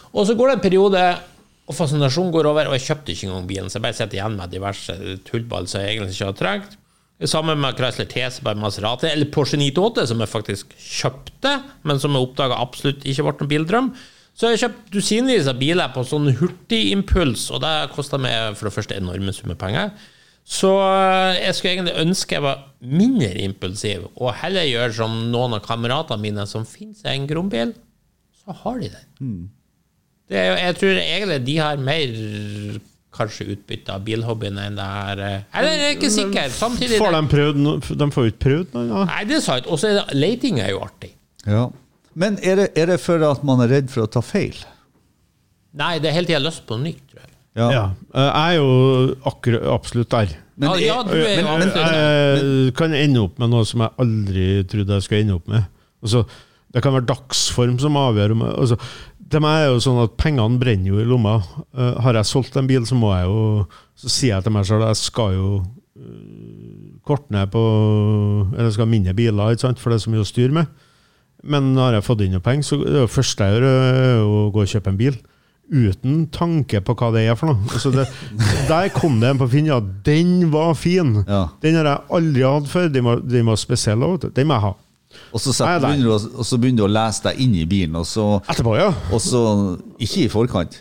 [0.09, 1.03] Og så går det en periode,
[1.69, 4.38] og fascinasjonen går over, og jeg kjøpte ikke engang bilen, så jeg bare sitter igjen
[4.39, 4.93] med diverse
[5.27, 6.77] tullball som jeg egentlig ikke har trengt.
[7.29, 11.51] Sammen med Chrysler TC by Maserati, eller Porsche 928, som jeg faktisk kjøpte,
[11.86, 13.91] men som jeg oppdaga absolutt ikke ble noen bildrøm.
[14.34, 18.69] Så jeg har kjøpt dusinvis av biler på sånn hurtigimpuls, og det kosta meg for
[18.69, 19.91] det første enorme summer penger.
[20.49, 25.60] Så eh, jeg skulle egentlig ønske jeg var mindre impulsiv, og heller gjøre som noen
[25.60, 27.75] av kameratene mine som finner seg en grombil,
[28.41, 29.08] så har de den.
[29.19, 29.59] Er,
[30.29, 32.79] jo- jeg tror egentlig de har mer
[33.19, 36.49] kanskje utbytte av bilhobbyen enn det her eh, Eller jeg er ikke sikker.
[36.53, 38.85] Samtidig Får de prøvd no- De får ikke prøvd noe?
[38.91, 39.05] Ja.
[39.09, 39.67] Nei, det er sant.
[39.67, 41.09] Og så er det leting er jo artig.
[41.47, 41.65] Ja.
[42.19, 44.55] Men er det, er det for at man er redd for å ta feil?
[45.79, 47.33] Nei, det er hele tida lyst på noe nytt, tror jeg.
[47.59, 47.67] Ja.
[47.73, 47.83] Ja.
[48.13, 50.35] Eh, Jeg er jo akkurat, absolutt der.
[50.59, 51.75] Men ja, ja, er men- men-
[52.69, 55.65] Jeg kan ende opp med noe som jeg aldri trodde jeg skulle ende opp med.
[56.03, 56.25] Altså,
[56.73, 58.31] det kan være dagsform som avgjør.
[58.31, 58.77] om- Altså,
[59.31, 61.39] til meg er jo sånn at Pengene brenner jo i lomma.
[61.75, 63.41] Uh, har jeg solgt en bil, så må jeg jo
[63.99, 67.63] Så sier jeg til meg at jeg skal jo uh, korte ned på
[68.55, 69.81] Eller skal ha mindre biler, ikke sant?
[69.81, 70.85] for det er så mye å styre med.
[71.43, 74.23] Men har jeg fått inn noe penger, så det er det første jeg gjør, er
[74.25, 75.19] å gå og kjøpe en bil.
[75.69, 77.61] Uten tanke på hva det er for noe.
[77.69, 78.07] Altså det,
[78.71, 79.79] der kom det en på Finn, ja.
[79.79, 81.21] Den var fin!
[81.29, 81.45] Ja.
[81.63, 82.89] Den har jeg aldri hatt før.
[82.91, 84.03] Den var, den var spesiell.
[84.25, 84.73] Den må jeg ha.
[85.32, 85.89] Og så, setter, Nei, nei.
[85.93, 88.75] begynner du, og så begynner du å lese deg inn i bilen, og så, Etterpå,
[88.79, 88.91] ja.
[89.13, 89.41] og så
[90.01, 90.79] Ikke i forkant.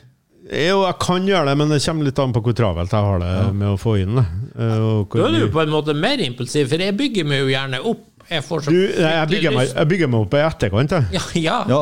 [0.48, 3.18] Jo, jeg kan gjøre det, men det kommer litt an på hvor travelt jeg har
[3.20, 4.22] det med å få inn det.
[4.56, 7.82] Eh, Da er du på en måte mer impulsiv, for jeg bygger meg jo gjerne
[7.84, 8.06] opp.
[8.28, 11.04] Jeg får så du, jeg, bygger meg, jeg bygger meg opp i etterkant, jeg.
[11.16, 11.58] Ja, ja.
[11.68, 11.78] Ja.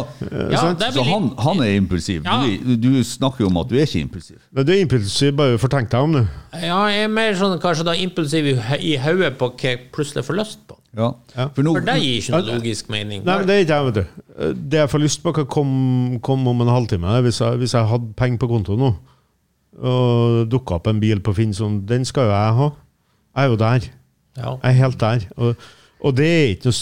[0.53, 2.23] Ja, det Så han, han er impulsiv.
[2.23, 2.37] Ja.
[2.47, 4.37] Du, du snakker jo om at du er ikke impulsiv.
[4.55, 6.23] Men du er impulsiv, bare fortenk deg om, du.
[6.63, 10.23] Ja, jeg er mer sånn kanskje da impulsiv i, i hodet på hva jeg plutselig
[10.29, 10.76] får lyst på.
[10.97, 11.11] Ja.
[11.37, 11.49] Ja.
[11.53, 13.25] For nå, For det gir ikke noe logisk mening.
[13.27, 14.55] Nei, men det er ikke jeg, vet du.
[14.73, 17.19] Det jeg får lyst på, kan komme kom om en halvtime.
[17.27, 18.95] Hvis jeg, hvis jeg hadde penger på konto nå,
[19.77, 22.69] og dukka opp en bil på Finn sånn, den skal jo jeg ha.
[23.37, 23.89] Jeg er jo der.
[24.39, 24.55] Ja.
[24.63, 25.27] Jeg er helt der.
[25.37, 25.67] Og,
[26.01, 26.81] og det er ikke noe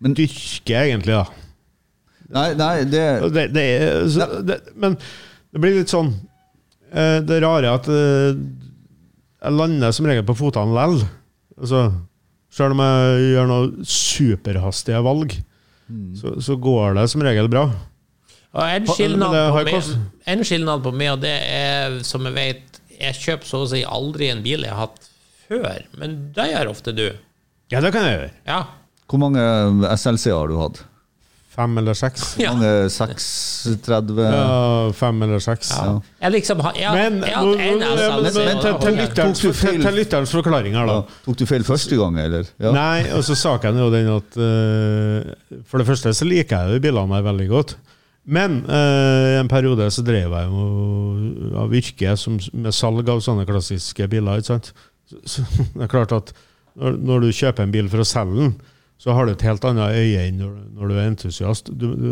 [0.00, 1.26] Men- styrke, egentlig, da.
[2.32, 3.04] nei, nei, det
[3.34, 4.94] Det, det er, så, det, men
[5.52, 6.12] det blir litt sånn
[6.94, 8.38] eh, Det rare er at eh,
[9.42, 11.04] jeg lander som regel på føttene likevel.
[11.60, 11.82] Altså,
[12.50, 15.36] selv om jeg gjør noen superhastige valg,
[16.18, 17.68] så, så går det som regel bra.
[18.50, 22.00] Og en skillnad skilnad, det har på meg, en skilnad på meg, og det er,
[22.06, 25.06] som jeg vet Jeg kjøper så å si aldri en bil jeg har hatt
[25.46, 27.06] før, men det gjør ofte du.
[27.72, 28.32] Ja, det kan jeg gjøre.
[28.46, 28.58] Ja.
[29.10, 29.42] Hvor mange
[29.96, 30.82] SLC har du hatt?
[31.50, 32.36] Fem eller seks.
[32.38, 32.52] Ja.
[32.54, 34.10] Mange 36?
[34.22, 35.72] Ja, fem eller seks.
[35.74, 35.96] ja.
[36.22, 39.72] Jeg liksom har Jeg, Men, jeg en til, lytterens, Tok du feil?
[39.74, 40.94] til, til lytterens forklaring her, da.
[41.00, 41.18] Ja.
[41.26, 42.46] Tok du feil første gang, eller?
[42.62, 42.70] Ja.
[42.76, 46.78] Nei, og så saken er jo den at eh, For det første så liker jeg
[46.78, 47.74] jo bilene her veldig godt.
[48.30, 53.24] Men eh, i en periode så drev jeg jo av yrke som, med salg av
[53.26, 54.38] sånne klassiske biler.
[54.38, 54.70] ikke sant?
[55.10, 56.30] Så, så det er klart at
[56.78, 58.52] når, når du kjøper en bil for å selge den,
[59.00, 61.70] så har du et helt annet øye enn når, når du er entusiast.
[61.72, 62.10] Du, du,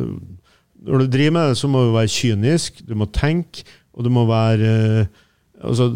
[0.89, 4.13] når du driver med det, så må du være kynisk, du må tenke, og du
[4.15, 5.25] må være eh,
[5.59, 5.89] Altså,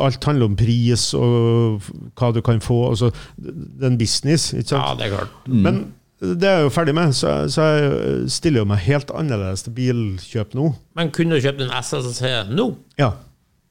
[0.00, 1.82] alt handler om pris og
[2.16, 2.78] hva du kan få.
[2.88, 4.80] Altså, det er en business, ikke sant?
[4.80, 5.34] Ja, det er klart.
[5.52, 5.80] Men
[6.24, 9.74] det er jeg jo ferdig med, så, så jeg stiller jo meg helt annerledes til
[9.76, 10.70] bilkjøp nå.
[10.96, 12.70] Men kunne du kjøpt en SSC nå?
[12.96, 13.10] Ja.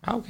[0.05, 0.29] Ja, ok.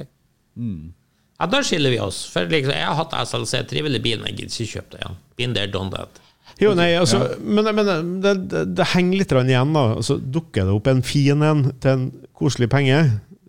[1.40, 2.24] Ja, Da skiller vi oss.
[2.30, 5.18] For liksom, Jeg har hatt SLC, trivelig bil, men jeg gidder ikke kjøpe det igjen.
[5.36, 6.20] Been there, done that.
[6.62, 7.88] Jo, nei, altså, Men, men
[8.22, 9.84] det, det, det henger litt igjen, da.
[9.98, 12.04] Altså, dukker det opp en fin en til en
[12.36, 12.98] koselig penge,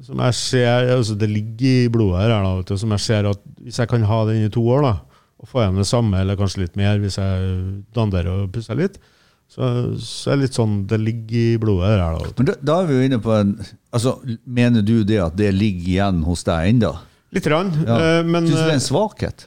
[0.06, 3.30] som jeg ser altså, Det ligger i blodet her, da, vet du, som jeg ser
[3.30, 4.96] at hvis jeg kan ha den i to år, da,
[5.42, 7.52] og få igjen det samme, eller kanskje litt mer, hvis jeg
[7.96, 8.98] danderer og pusser litt,
[9.46, 9.68] så,
[10.02, 12.30] så er det litt sånn Det ligger i blodet her, da.
[12.40, 13.52] Men da, da er vi jo inne på en
[13.94, 16.90] altså, Mener du det at det ligger igjen hos deg ennå?
[17.36, 17.98] Litt grann, Ja.
[18.00, 19.46] Uh, men Syns du det er eh, en svakhet?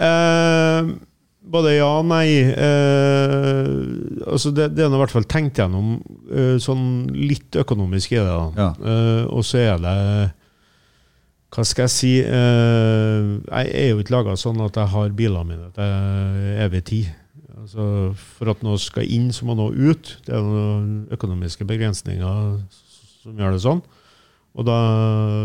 [0.00, 0.90] Uh,
[1.50, 2.26] både ja og nei.
[2.50, 5.98] Uh, altså det, det er i hvert fall tenkt gjennom
[6.30, 8.26] Uh, sånn litt økonomisk i det.
[8.30, 8.44] da.
[8.54, 8.68] Ja.
[8.86, 9.94] Eh, og så er det
[11.50, 15.48] Hva skal jeg si eh, Jeg er jo ikke laga sånn at jeg har bilene
[15.48, 17.08] mine til evig tid.
[17.58, 17.88] Altså,
[18.38, 20.12] for at noe skal inn, så må noe ut.
[20.22, 23.82] Det er noen økonomiske begrensninger som gjør det sånn.
[24.58, 24.78] Og da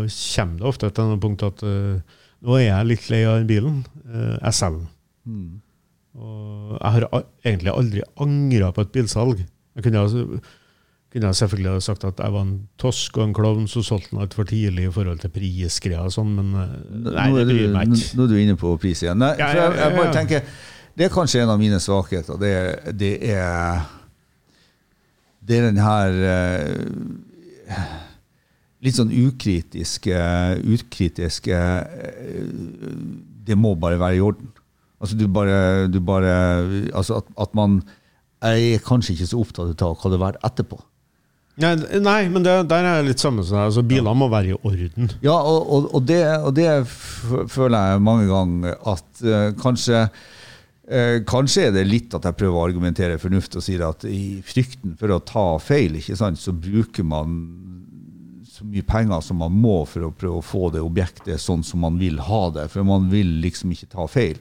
[0.08, 2.00] kommer det ofte til noe punkt at uh,
[2.46, 3.80] nå er jeg litt lei av den bilen.
[4.04, 4.84] Uh, jeg selger
[5.26, 5.46] den.
[6.16, 7.08] Og jeg har
[7.44, 9.42] egentlig aldri angra på et bilsalg.
[9.76, 10.40] Jeg kunne, altså,
[11.12, 14.14] kunne jeg selvfølgelig ha sagt at jeg var en tosk og en klovn som solgte
[14.14, 16.72] den altfor tidlig i forhold til prisgreier og sånn, men eh,
[17.10, 19.20] nei, nå, er du, nå, er du inne på pris igjen.
[19.20, 20.14] Nei, Ja, jeg, ja, jeg bare ja.
[20.16, 20.64] tenker
[20.96, 22.40] Det er kanskje en av mine svakheter.
[22.40, 22.54] Det,
[22.96, 23.84] det er
[25.44, 27.84] Det er den her eh,
[28.84, 30.16] litt sånn ukritiske
[30.60, 32.50] Ukritiske eh,
[33.46, 34.50] Det må bare være i orden.
[35.00, 36.34] Altså du bare, du bare
[36.96, 37.80] altså at, at man
[38.44, 40.78] er kanskje ikke så opptatt av hva det har vært etterpå.
[41.56, 41.72] Nei,
[42.04, 43.68] nei, men det, der er det litt samme som deg.
[43.70, 45.12] Altså, bilene må være i orden.
[45.24, 46.68] Ja, og, og, og, det, og det
[47.52, 52.60] føler jeg mange ganger at uh, kanskje eh, Kanskje er det litt at jeg prøver
[52.60, 56.52] å argumentere fornuft og sier at i frykten for å ta feil, ikke sant, så
[56.52, 57.40] bruker man
[58.56, 61.82] så mye penger som man må for å prøve å få det objektet sånn som
[61.84, 62.68] man vil ha det.
[62.72, 64.38] For man vil liksom ikke ta feil.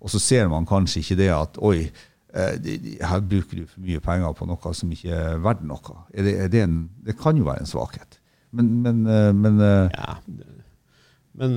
[0.00, 1.88] Og så ser man kanskje ikke det at oi,
[2.36, 2.58] eh,
[3.02, 5.96] her bruker du for mye penger på noe som ikke er verdt noe.
[6.14, 8.20] Er det, er det, en, det kan jo være en svakhet.
[8.56, 10.18] Men, men, eh, men eh, Ja.
[11.36, 11.56] Men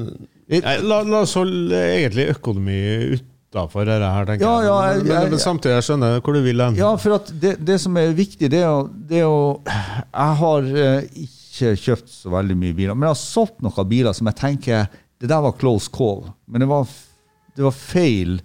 [0.52, 2.80] nei, la, la oss holde egentlig økonomi
[3.16, 4.68] utafor dette her, tenker Ja, jeg.
[4.68, 6.76] ja, jeg- men, men, jeg- men samtidig jeg skjønner jeg hvor du vil hen.
[6.76, 10.68] Ja, for det, det som er viktig, det er å, det er å Jeg har
[10.84, 11.08] eh,
[11.50, 14.88] ikke kjøpt så veldig mye biler, men jeg har solgt noen biler som jeg tenker
[15.20, 16.88] Det der var close call, men det var,
[17.58, 18.40] det var feil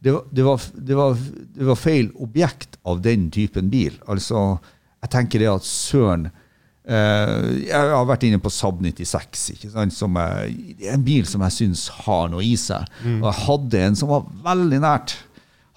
[0.00, 1.16] det var, det, var, det, var,
[1.58, 3.96] det var feil objekt av den typen bil.
[4.06, 4.60] Altså,
[5.02, 6.28] jeg tenker det at søren
[6.86, 9.96] eh, Jeg har vært inne på Saab 96, ikke sant?
[9.96, 12.86] Som er, det en bil som jeg syns har noe i seg.
[13.18, 15.16] Og jeg hadde en som var veldig nært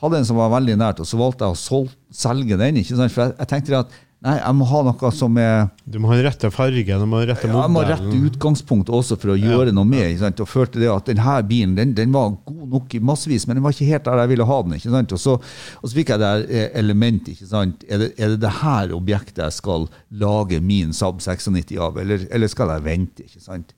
[0.01, 1.81] hadde en som var veldig nært, og så valgte jeg å
[2.23, 2.79] selge den.
[2.81, 6.17] For jeg, jeg tenkte at nei, jeg må ha noe som er Du må ha
[6.19, 9.33] den rette fargen, du må ha rette ja, jeg må ha rett utgangspunkt også for
[9.33, 10.11] å gjøre noe med.
[10.11, 10.43] Ikke sant?
[10.43, 13.65] Og følte det at denne bilen den, den var god nok i massevis, men den
[13.65, 14.77] var ikke helt der jeg ville ha den.
[14.77, 15.17] ikke sant?
[15.17, 15.35] Og så,
[15.81, 17.33] og så fikk jeg det eh, elementet.
[17.35, 17.85] ikke sant?
[17.89, 19.89] Er det, er det det her objektet jeg skal
[20.23, 23.27] lage min Saab 96 av, eller, eller skal jeg vente?
[23.27, 23.75] ikke sant?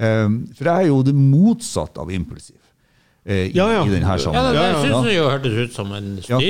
[0.00, 2.59] Um, for jeg er jo det motsatte av impulsiv
[3.26, 3.80] i, Ja, ja.
[3.84, 6.06] i denne Ja, det, det jeg jo hørtes ut som en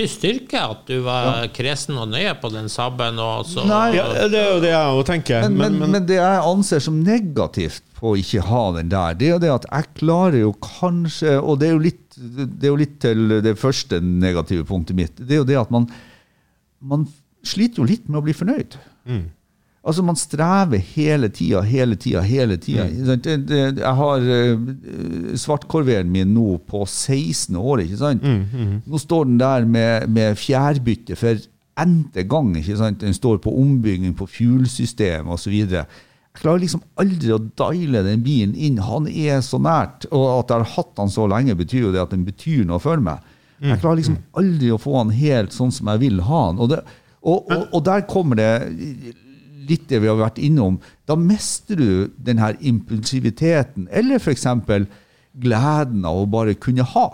[0.09, 3.19] styrke, at du var kresen og nøye på den sabben.
[3.19, 5.49] Og så, Nei, Ja, det er jo det jeg òg tenker.
[5.49, 9.19] Men, men, men, men det jeg anser som negativt på å ikke ha den der,
[9.19, 12.65] det er jo det at jeg klarer jo kanskje Og det er jo litt, det
[12.65, 15.19] er jo litt til det første negative punktet mitt.
[15.19, 15.91] Det er jo det at man,
[16.81, 17.05] man
[17.43, 18.79] sliter jo litt med å bli fornøyd.
[19.85, 22.85] Altså Man strever hele tida, hele tida, hele tida.
[23.17, 24.59] Det- Jeg har uh,
[25.41, 27.81] svartkorveren min nå på 16 år.
[27.87, 28.23] ikke sant?
[28.87, 31.41] Nå står den der med, med fjærbytte for
[31.81, 32.53] n-te gang.
[32.57, 33.01] ikke sant?
[33.01, 35.53] Den står på ombygging på fuelsystem osv.
[35.71, 35.87] Jeg
[36.43, 38.77] klarer liksom aldri å diale den bilen inn.
[38.85, 40.05] Han er så nært.
[40.13, 42.79] Og at jeg har hatt han så lenge, betyr jo det at den betyr noe
[42.79, 43.25] for meg.
[43.61, 46.61] Jeg klarer liksom aldri å få han helt sånn som jeg vil ha han.
[46.61, 46.79] Og, det,
[47.25, 48.53] og, og, og der kommer det
[49.71, 50.81] litt det vi har vært innom.
[51.09, 54.47] Da mister du den her impulsiviteten, eller f.eks.
[55.41, 57.09] gleden av å bare kunne ha.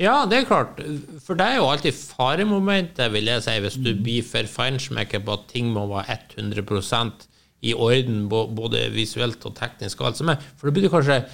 [0.00, 0.80] Ja, det er klart.
[1.22, 5.36] For det er jo alltid faremomentet, vil jeg si, hvis du blir for feinschmecker på
[5.36, 7.28] at ting må være 100%
[7.62, 10.44] i orden, både visuelt og teknisk og alt som er.
[10.58, 11.24] For da blir du kanskje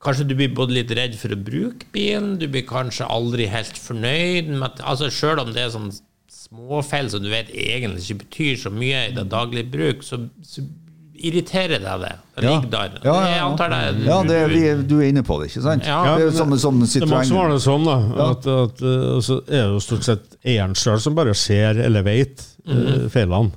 [0.00, 3.76] Kanskje du blir både litt redd for å bruke bilen, du blir kanskje aldri helt
[3.76, 5.90] fornøyd med at altså Selv om det er sånn
[6.50, 10.64] småfeil som du vet egentlig ikke betyr så mye i det daglige bruk, så, så
[11.20, 12.12] irriterer deg det.
[12.34, 12.98] Det ligger der.
[13.04, 13.46] Ja, ja, Jeg ja.
[13.46, 13.80] antar det.
[14.06, 15.86] ja det, vi, du er inne på det, ikke sant?
[15.86, 17.98] Ja, det er jo sånn, som det må være sånn da,
[18.30, 22.46] at, at altså, er det jo stort sett eieren sjøl som bare ser eller vet
[22.64, 23.08] -hmm.
[23.12, 23.50] feilene.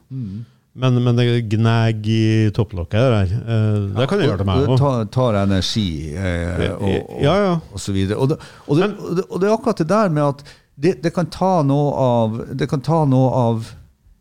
[0.73, 4.77] Men, men det gnag i topplokket der, det det kan du gjøre til meg Det
[4.81, 7.59] tar, tar energi eh, og, og, Ja, ja.
[7.71, 8.17] og så videre.
[8.17, 10.43] Og det, og, det, og, det, og det er akkurat det der med at
[10.75, 13.67] det, det, kan ta noe av, det kan ta noe av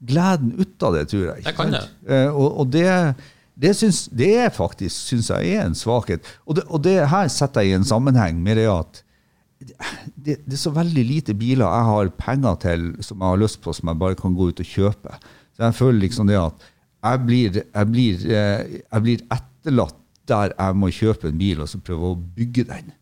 [0.02, 1.44] gleden ut av det, tror jeg.
[1.46, 1.94] Det kan sant?
[2.08, 2.88] Eh, og, og det,
[3.54, 6.26] det, syns, det er faktisk, syns jeg, er en svakhet.
[6.46, 9.02] Og det, og det her setter jeg i en sammenheng med det at
[9.62, 13.60] det, det er så veldig lite biler jeg har penger til som jeg har lyst
[13.62, 15.18] på, som jeg bare kan gå ut og kjøpe.
[15.54, 16.70] Så jeg føler liksom det at
[17.02, 19.98] jeg blir, jeg blir, eh, jeg blir etterlatt
[20.30, 22.92] der jeg må kjøpe en bil og så prøve å bygge den.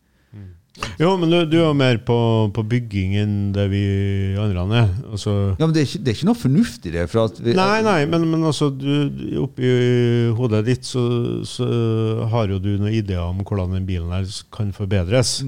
[1.01, 2.15] Jo, men du, du er jo mer på,
[2.55, 3.81] på bygging enn det vi
[4.39, 4.93] andre er.
[5.11, 7.03] Altså, Ja, men det er ikke, det er ikke noe fornuft i det.
[7.11, 8.87] Vi, Nei, nei, men, men altså, du,
[9.43, 9.67] oppi
[10.37, 11.03] hodet ditt så,
[11.47, 11.67] så
[12.31, 15.39] har jo du noen ideer om hvordan den bilen her kan forbedres.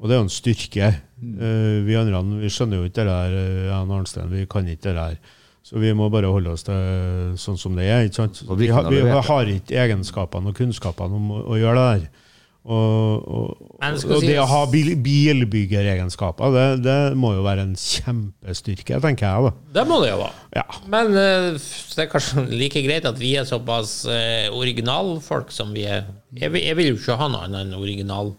[0.00, 0.88] Og det er jo en styrke.
[1.22, 3.36] Eh, vi andre vi skjønner jo ikke det der,
[3.68, 5.20] Jan Arnstein, vi kan ikke det der.
[5.62, 8.08] Så vi må bare holde oss til sånn som det er.
[8.08, 8.40] ikke sant?
[8.58, 8.66] Vi
[8.98, 12.21] vi har ikke egenskapene og kunnskapene om å, å gjøre det der.
[12.62, 19.00] Og, og, og det å ha bil, bilbyggeregenskaper, det, det må jo være en kjempestyrke,
[19.02, 19.48] tenker jeg.
[19.48, 19.80] da.
[19.80, 20.44] Det må det jo være.
[20.54, 20.64] Ja.
[20.92, 21.48] Men eh,
[21.96, 26.06] det er kanskje like greit at vi er såpass eh, originalfolk som vi er.
[26.38, 28.32] Jeg, jeg vil jo ikke ha noe annet enn original.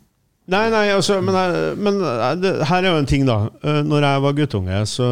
[0.51, 3.37] Nei, nei, altså, men, jeg- men eh, det, her er jo en ting, da.
[3.63, 5.07] Eh, Når jeg var guttunge, så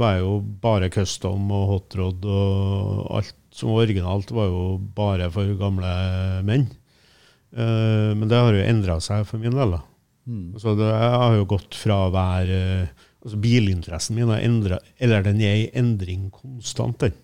[0.00, 4.62] var jeg jo bare custom og hotrod, og alt som var originalt, var jo
[4.96, 5.90] bare for gamle
[6.46, 6.68] menn.
[7.58, 9.74] Eh, Men det har jo endra seg for min del.
[9.76, 9.82] da.
[10.54, 14.78] Altså, det, jeg har jo gått fra å være eh, altså Bilinteressen min har endra
[15.00, 16.98] eller den er i endring konstant.
[17.00, 17.16] den.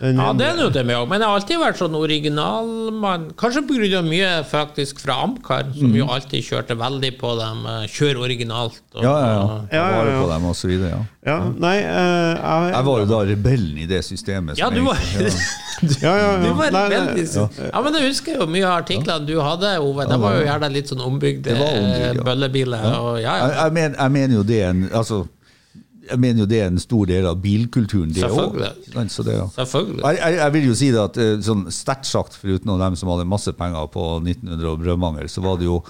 [0.00, 3.32] Den- Ja, det er nå det med òg, men jeg har alltid vært sånn originalmann.
[3.38, 4.02] Kanskje pga.
[4.02, 7.66] mye faktisk fra Amcar, som jo alltid kjørte veldig på dem.
[7.66, 8.80] eh, Kjør originalt.
[8.94, 9.60] Og, Ja, ja, ja.
[9.70, 10.22] Ja, ja, vare ja.
[10.22, 11.04] på dem og så videre, ja.
[11.28, 14.56] Ja, nei, uh, jeg, Jeg var jo da rebellen i det systemet.
[14.58, 16.42] Ja, du var, ja, ja, ja.
[16.42, 17.80] du var nei, ja.
[17.82, 20.06] men jeg husker jo mye av artiklene du hadde, Ove.
[20.08, 22.22] Det var jo gjerne litt sånn ombygde ombygd, ja.
[22.24, 22.86] bøllebiler.
[22.98, 23.64] Og, ja, Jeg, ja.
[23.64, 25.26] jeg, men, jeg mener jo det en altså,
[26.10, 28.56] jeg mener jo det er en stor del av bilkulturen, det òg.
[28.58, 29.48] Selvfølgelig.
[29.54, 30.02] Selvfølgelig.
[30.02, 33.12] Jeg, jeg, jeg vil jo si det at eh, sånn sterkt sagt, foruten dem som
[33.12, 35.80] hadde masse penger på 1900 og brødmangel, så var det jo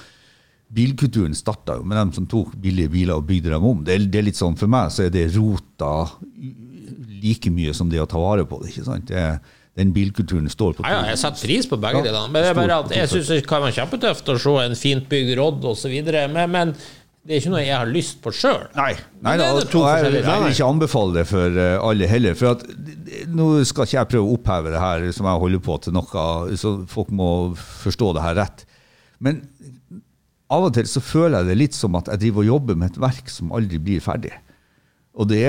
[0.68, 3.78] Bilkulturen starta jo med dem som tok billige biler og bygde dem om.
[3.86, 5.94] Det det er litt sånn, For meg så er det rota
[7.22, 8.74] like mye som det å ta vare på det.
[8.74, 9.08] ikke sant?
[9.08, 9.38] Det, er-
[9.78, 12.32] den bilkulturen står på Ja, ja, jeg setter pris på begge Ja, delene.
[12.34, 15.06] Men det er bare at jeg syns det kan være kjempetøft å se en fint
[15.10, 15.94] bygd Rodd osv.
[16.34, 16.72] Men, men
[17.28, 18.62] det er ikke noe jeg har lyst på sjøl.
[18.72, 22.36] Nei, nei og to jeg, jeg vil ikke anbefale det for eh, alle heller.
[22.38, 22.62] For at,
[23.28, 26.24] Nå skal ikke jeg prøve å oppheve det her som jeg holder på til noe,
[26.56, 27.28] så folk må
[27.84, 28.64] forstå det her rett.
[29.20, 29.42] Men
[30.48, 32.94] av og til så føler jeg det litt som at jeg driver og jobber med
[32.94, 34.32] et verk som aldri blir ferdig.
[35.18, 35.40] Og det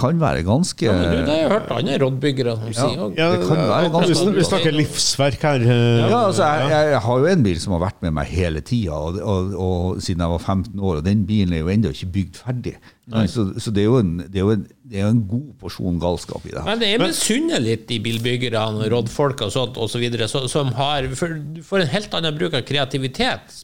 [0.00, 3.14] kan være ganske Ja, men du, det har jeg hørt andre rådbyggere som sier òg.
[3.16, 5.64] Ja, Det kan være ganske vi, vi snakker livsverk her.
[5.64, 8.26] eh, Ja, altså, jeg, jeg, jeg har jo en bil som har vært med meg
[8.34, 11.72] hele tida, og, og, og siden jeg var 15 år, og den bilen er jo
[11.72, 12.74] ennå ikke bygd ferdig.
[13.04, 15.98] Så, så det, er jo en, det, er jo en, det er en god porsjon
[16.00, 16.68] galskap i det her.
[16.70, 21.10] Men det er misunnelig litt de bilbyggerne, og sånt og så videre, så, som har
[21.18, 21.34] for,
[21.66, 23.58] for en helt annen bruk av kreativitet.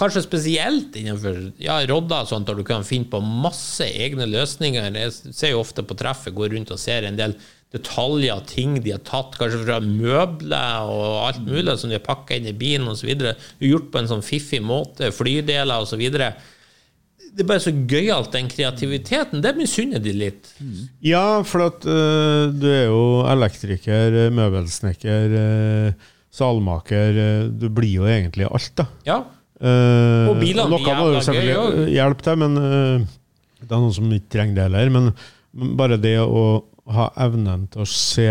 [0.00, 4.88] Kanskje spesielt innenfor ja, rodder og sånt, der du kan finne på masse egne løsninger.
[4.96, 7.36] Jeg ser jo ofte på treffet, går rundt og ser en del
[7.76, 12.38] detaljer, ting de har tatt, kanskje fra møbler og alt mulig som de har pakka
[12.38, 13.12] inn i bilen osv.
[13.60, 16.06] Gjort på en sånn fiffig måte, flydeler osv.
[17.36, 19.42] Det er bare så gøyalt, den kreativiteten.
[19.44, 20.48] Det misunner de litt.
[21.04, 27.20] Ja, for at uh, du er jo elektriker, eh, møbelsnekker, uh, salmaker.
[27.20, 28.88] uh, du blir jo egentlig alt, da.
[29.04, 29.18] Ja.
[29.60, 34.32] Uh, Og bilene noe må jo selvfølgelig hjelpe til, men det er noen som ikke
[34.32, 34.92] trenger det heller.
[34.96, 35.12] Men,
[35.56, 36.46] men bare det å
[36.96, 38.30] ha evnen til å se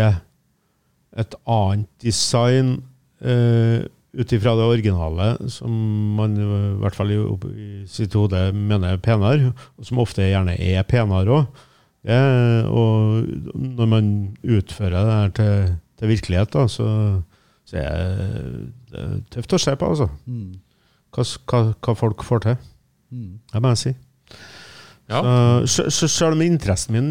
[1.16, 2.80] et annet design
[3.22, 3.86] uh,
[4.16, 5.72] ut ifra det originale, som
[6.16, 6.46] man i
[6.80, 7.18] hvert fall i,
[7.52, 11.64] i sitt hode mener er penere, og som ofte gjerne er penere òg.
[12.06, 16.88] Og når man utfører det her til, til virkelighet, da, så,
[17.66, 17.92] så er
[18.92, 20.08] det tøft å se på, altså
[21.16, 22.60] hva, hva, hva folk får til.
[23.52, 23.94] Det må jeg si.
[25.10, 25.20] Ja.
[25.70, 27.10] Så, så selv om interessen min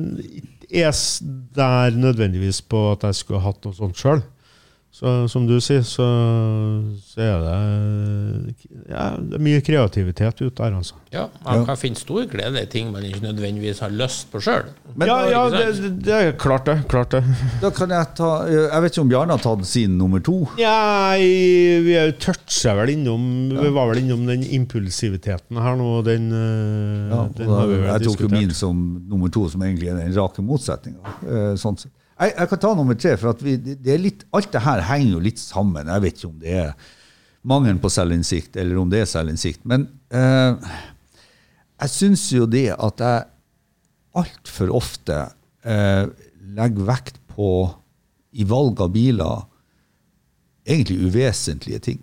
[0.75, 0.91] er
[1.55, 4.23] der nødvendigvis på at jeg skulle hatt noe sånt sjøl,
[4.95, 6.05] så som du sier, så,
[7.03, 7.55] så er det,
[8.87, 10.95] ja, det er mye kreativitet ute der, altså.
[11.11, 14.69] Ja, man kan finne stor glede i ting man ikke nødvendigvis har lyst på sjøl.
[15.03, 16.77] Ja, ja det, det er klart det.
[16.91, 17.21] Klart det.
[17.63, 20.37] Da kan jeg ta Jeg vet ikke om Bjarne har tatt sin nummer to?
[20.59, 25.91] Ja, vi er jo toucha vel innom Vi var vel innom den impulsiviteten her nå,
[25.99, 28.79] og den, eh, Ja, den da, har vi vel jeg tok jo min som
[29.11, 31.19] nummer to, som egentlig er den rake motsetninga.
[31.27, 31.91] Eh, sånn sett.
[32.15, 34.83] Jeg, jeg kan ta nummer tre, for at vi, det er litt, alt det her
[34.87, 35.91] henger jo litt sammen.
[35.91, 36.91] Jeg vet ikke om det er
[37.45, 39.65] mangelen på selvinnsikt, eller om det er selvinnsikt.
[39.67, 40.75] Men eh,
[41.83, 43.25] jeg syns jo det at jeg
[44.15, 45.17] altfor ofte
[45.67, 46.05] eh,
[46.55, 47.49] legger vekt på,
[48.35, 49.43] i valg av biler,
[50.65, 51.99] egentlig uvesentlige ting.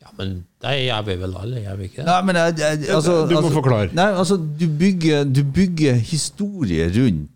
[0.00, 2.06] Ja, men det gjør vi vel alle, gjør vi ikke det?
[2.08, 3.92] Nei, men jeg, jeg, altså, Du må altså, forklare.
[3.96, 7.28] Nei, altså, du bygger, du bygger historie rundt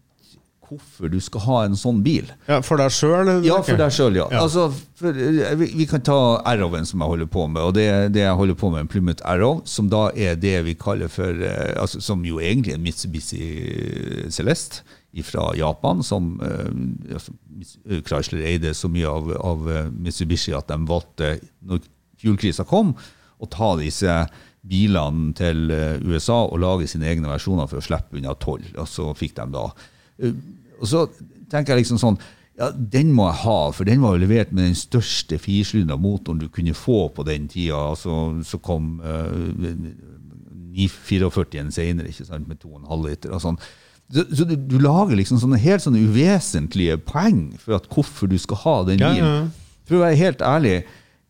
[0.74, 2.28] hvorfor du skal ha en sånn bil.
[2.48, 3.30] Ja, For deg sjøl?
[3.46, 4.26] Ja, for deg sjøl, ja.
[4.32, 4.42] Ja.
[4.44, 6.18] Altså, for, eh, vi, vi kan ta
[6.50, 9.24] Arrowen som jeg holder på med, og det, det jeg holder på med, en Plymouth
[9.28, 12.86] Arrow, som da er det vi kaller for eh, altså, Som jo egentlig er en
[12.86, 13.48] Mitsubishi
[14.34, 14.84] Celeste
[15.22, 17.34] fra Japan, som eh, altså,
[18.06, 21.84] Chrysler eide så mye av, av eh, Mitsubishi at de valgte, når
[22.22, 22.94] fuelkrisa kom,
[23.38, 24.24] å ta disse
[24.64, 28.64] bilene til eh, USA og lage sine egne versjoner for å slippe unna toll.
[28.74, 29.68] Og så fikk de da
[30.80, 31.04] Og så
[31.50, 32.18] tenker jeg liksom sånn
[32.58, 36.38] ja, Den må jeg ha, for den var jo levert med den største firsylindra motoren
[36.38, 37.80] du kunne få på den tida.
[37.90, 38.12] Altså,
[38.46, 39.34] så kom uh,
[40.74, 43.58] 944 senere, ikke sant, med 2,5 liter og sånn.
[44.12, 48.36] Så, så du, du lager liksom sånne helt sånne uvesentlige poeng for at hvorfor du
[48.38, 49.18] skal ha den bilen.
[49.18, 49.34] ja.
[49.84, 50.76] For å være helt ærlig,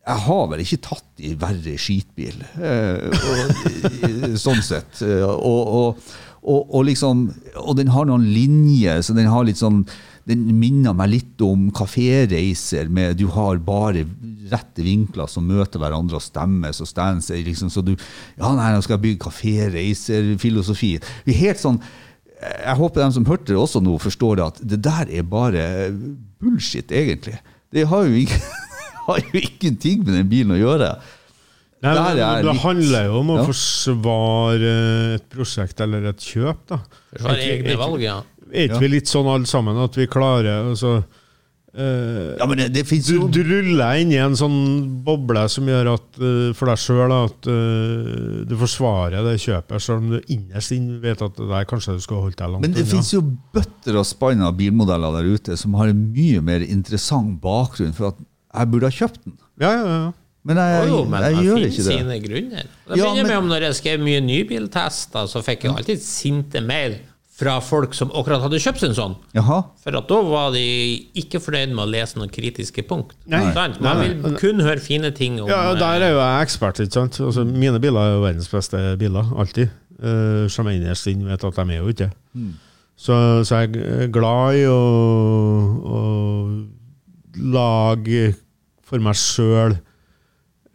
[0.05, 5.01] jeg har vel ikke tatt i verre skitbil, eh, og, sånn sett.
[5.03, 6.13] Eh, Og, og,
[6.45, 7.27] og, og liksom
[7.63, 9.85] Og den har noen linjer, så den har litt sånn
[10.25, 14.07] den minner meg litt om kaféreiser med du har bare
[14.49, 17.29] rette vinkler som møter hverandre og stemmes og stands.
[17.29, 20.95] Liksom, så du Ja, nei, nå skal jeg bygge kaféreiserfilosofi.
[21.29, 21.77] Er sånn
[22.45, 25.65] jeg håper de som hørte det også nå, forstår at det der er bare
[26.41, 27.37] bullshit, egentlig.
[27.73, 28.41] Det har jo, ikke,
[29.07, 30.89] har jo ingenting med den bilen å gjøre.
[31.85, 33.45] Nei, Der men er det litt- handler jo om å Ja.
[33.49, 34.71] forsvare
[35.15, 36.79] et prosjekt eller et kjøp, da.
[37.15, 38.21] Forsvare egne valg, ja.
[38.53, 41.03] Er ikke vi litt sånn alle sammen at vi klarer altså,
[41.77, 45.65] Uh, Ja, men det, det du, jo du ruller inn i en sånn boble som
[45.67, 50.21] gjør at uh, for deg sjøl at uh, du forsvarer det kjøpet, selv om du
[50.31, 52.91] innerst inne vet at det der kanskje du skulle holdt deg langt Men det unna.
[52.93, 53.19] finnes jo
[53.51, 58.13] bøtter og spann av bilmodeller der ute som har en mye mer interessant bakgrunn for
[58.13, 58.23] at
[58.55, 59.35] jeg burde ha kjøpt den.
[59.59, 60.13] Ja, ja, ja.
[60.45, 61.85] Men jeg, Jo, jo, men jeg det gjør ikke det.
[61.89, 62.63] sine grunner.
[62.87, 66.01] Det Ja, begynner men- med om når jeg skrev mye nybiltester, så fikk jeg alltid
[66.05, 66.97] sinte mail
[67.35, 69.15] fra folk som akkurat hadde kjøpt seg en sånn.
[69.35, 69.57] Jaha.
[69.83, 70.61] For at da var de
[71.19, 73.11] ikke fornøyd med å lese noen kritiske punkt.
[73.27, 73.41] Nei.
[73.53, 73.81] Sant?
[73.81, 76.79] Man Nei, vil kun høre fine ting om Ja, Der er jo jeg ekspert.
[76.79, 77.19] ikke sant?
[77.19, 79.69] Altså, mine biler er jo verdens beste biler, alltid.
[80.01, 82.11] Uh, som jeg innerst inne vet at de er jo ikke.
[82.97, 84.79] Så, så jeg er glad i å,
[85.83, 86.65] å
[87.35, 88.35] lage
[88.85, 89.77] for meg sjøl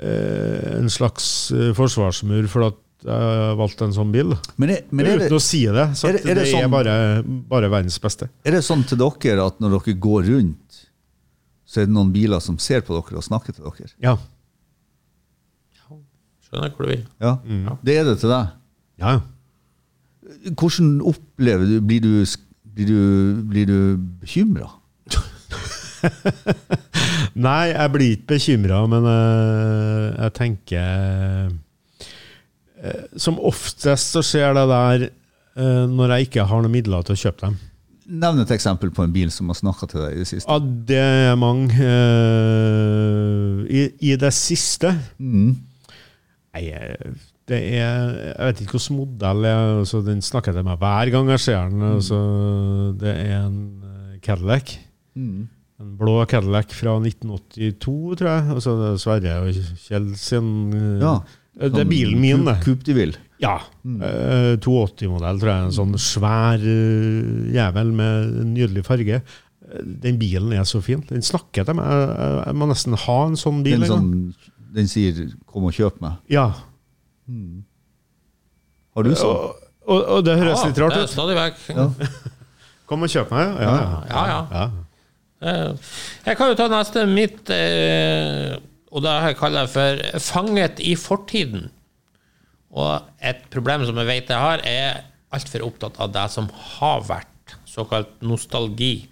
[0.01, 4.35] en slags eh, forsvarsmur for at jeg valgte en sånn bil.
[4.61, 5.87] Men, er, men er, Uten det, å si det.
[5.97, 6.95] Så er det- er det det, er sånn- bare,
[7.25, 8.29] bare verdens beste.
[8.45, 10.81] er det sånn til dere at når dere går rundt,
[11.65, 13.89] så er det noen biler som ser på dere og snakker til dere?
[14.03, 14.17] Ja.
[16.51, 17.05] Skjønner hvor du vil.
[17.23, 17.37] Ja,
[17.85, 18.49] Det er det til deg.
[18.99, 19.21] ja.
[20.55, 22.25] Hvordan opplever du Blir du,
[22.75, 24.69] blir du, blir du bekymra?
[27.41, 31.49] Nei, jeg blir ikke bekymra, men uh, jeg tenker
[32.81, 37.17] uh, Som oftest så skjer det der uh, når jeg ikke har noen midler til
[37.17, 37.59] å kjøpe dem.
[38.11, 40.51] Nevn et eksempel på en bil som har snakka til deg i det siste.
[40.51, 40.59] Ja,
[40.91, 41.91] det er mange.
[43.71, 45.53] i, I det siste Mm.
[46.51, 46.65] Nei,
[47.47, 49.61] det er Jeg vet ikke hvilken modell er.
[49.79, 51.87] Altså, den snakker jeg til meg hver gang jeg ser den.
[51.93, 52.19] Altså,
[52.99, 53.61] det er en
[54.27, 54.75] Cadillac.
[55.15, 55.47] Mm.
[55.81, 58.47] En blå Cadillac fra 1982, tror jeg.
[58.55, 60.51] Altså, er Sverre og Kjell sin
[61.01, 61.15] ja,
[61.61, 61.69] Ja.
[61.71, 62.59] Det er bilen min, det.
[62.65, 63.19] Coupe de Ville.
[63.43, 63.57] Ja.
[63.83, 63.99] Mm.
[64.63, 65.65] 280-modell, tror jeg.
[65.67, 69.19] En sånn svær eh, jævel med nydelig farge.
[69.21, 71.03] Eh, Den bilen er så fin.
[71.09, 71.89] Den snakker til meg.
[72.47, 73.81] Jeg, må nesten ha en sånn bil.
[73.83, 74.13] Den, sånn,
[74.77, 76.21] den sier 'kom og kjøp meg'.
[76.31, 76.47] Ja.
[78.95, 79.35] Har du sånn?
[79.35, 81.11] Og, og, og det høres litt rart ut.
[81.11, 81.67] stadig vekk.
[81.75, 81.89] Ja.
[82.91, 83.75] Kom og kjøp meg, ja.
[83.75, 84.63] ja, Ja, ja.
[85.43, 85.73] Eh,
[86.27, 88.57] Jeg kan jo ta neste mitt, eh,
[88.93, 91.71] og det har jeg kaller jeg for 'fanget i fortiden'.
[92.73, 95.01] Og et problem som jeg vet jeg har, er
[95.33, 97.27] altfor opptatt av det som har vært.
[97.67, 99.09] Såkalt nostalgi.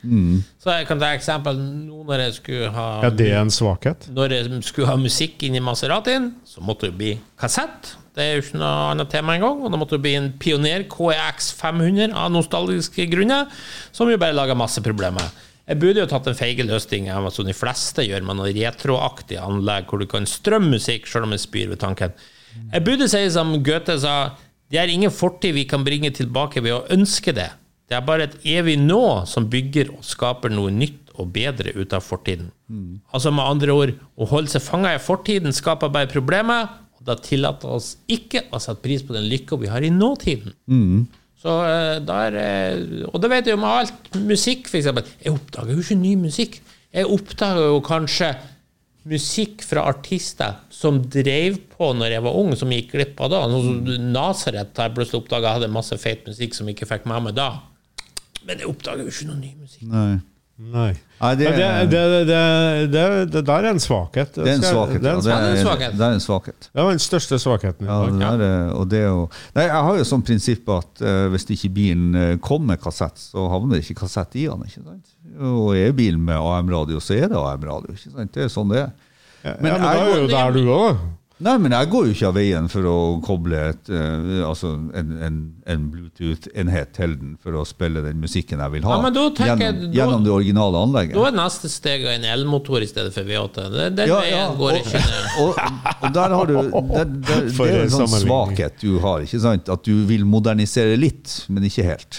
[0.62, 4.08] Så jeg kan ta eksempel nå når jeg skulle ha Ja, det er en svakhet.
[4.14, 7.94] når jeg skulle ha musikk inn i Maseratien, så måtte det bli kassett.
[8.14, 9.62] Det er jo ikke noe annet tema engang.
[9.62, 13.46] Og det måtte bli en Pioner KEX 500 av nostalgiske grunner,
[13.92, 15.22] som jo bare lager masse problemer.
[15.68, 19.36] Jeg burde jo tatt en feige løsning, av som de fleste gjør, med noe retroaktig
[19.42, 22.14] anlegg hvor du kan strømme musikk, selv om jeg spyr ved tanken.
[22.72, 24.14] Jeg burde si som Goethe sa,
[24.72, 27.50] det er ingen fortid vi kan bringe tilbake ved å ønske det.
[27.88, 31.92] Det er bare et evig nå som bygger og skaper noe nytt og bedre ut
[31.96, 32.50] av fortiden.
[33.12, 37.16] Altså med andre ord, å holde seg fanga i fortiden skaper bare problemer, og da
[37.16, 40.52] tillater oss ikke å sette pris på den lykka vi har i nåtiden.
[41.38, 44.12] Så eh, der, eh, Og det vet jeg jo med alt.
[44.26, 44.90] Musikk, f.eks.
[45.22, 46.60] Jeg oppdager jo ikke ny musikk.
[46.94, 48.32] Jeg oppdager jo kanskje
[49.08, 53.42] musikk fra artister som drev på når jeg var ung, som gikk glipp av da.
[54.02, 57.38] Nazaret har jeg plutselig oppdaga hadde masse feit musikk som jeg ikke fikk med meg
[57.38, 57.52] da.
[58.48, 59.86] Men jeg oppdager jo ikke noe ny musikk.
[59.92, 60.18] Nei.
[60.58, 60.90] Nei.
[61.20, 63.02] Nei, det, Det, det, det, det, det,
[63.32, 64.32] det der er en svakhet.
[64.34, 65.00] det er en svakhet.
[65.02, 65.92] Det er en, Det Ja, det er en er, svakhet.
[65.98, 66.68] det er en svakhet.
[66.74, 67.86] det var den største svakheten.
[67.86, 71.02] Ja, det der, er- og det er jo, nei, jeg har jo sånn prinsipp at
[71.06, 74.66] uh, hvis ikke bilen uh, kommer med kassett, så havner det ikke kassett i den.
[74.66, 75.14] ikke sant?
[75.38, 77.94] Og er bilen med AM-radio, så er det AM-radio.
[77.94, 78.34] ikke sant?
[78.34, 78.90] Det er sånn det er.
[79.44, 80.98] Ja, Men det da er jo der du òg.
[81.40, 85.12] Nei, men jeg går jo ikke av veien for å koble et, uh, altså en,
[85.22, 85.36] en,
[85.70, 88.96] en Bluetooth-enhet til den for å spille den musikken jeg vil ha.
[88.96, 91.14] Ja, men da tenker jeg- gjennom, da- gjennom det originale anlegget.
[91.14, 93.68] Da er neste steg en elmotor i stedet for V8.
[93.94, 95.28] Den Ja, veien ja, går og, ikke ned.
[95.44, 95.62] og,
[96.08, 96.54] og der har du
[96.96, 99.22] der, der, Det er en en sånn svakhet du har.
[99.22, 99.68] ikke sant?
[99.70, 102.18] At du vil modernisere litt, men ikke helt.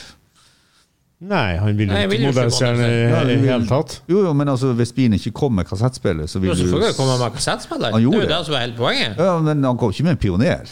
[1.19, 3.35] Nei, han vil jo Nei, jeg ikke vil jo ikke modernisere den i Ja, i
[3.35, 4.01] vil- hele tatt.
[4.07, 6.95] Jo, jo, men altså, hvis bilen ikke kommer med kassettspiller, så vil Jo, du selvfølgelig
[6.95, 7.91] kommer han med kassettspiller.
[7.91, 8.29] Han Det er jo det.
[8.29, 9.17] det som er hele poenget.
[9.17, 10.63] Ja, men Han kom ikke med en pioner.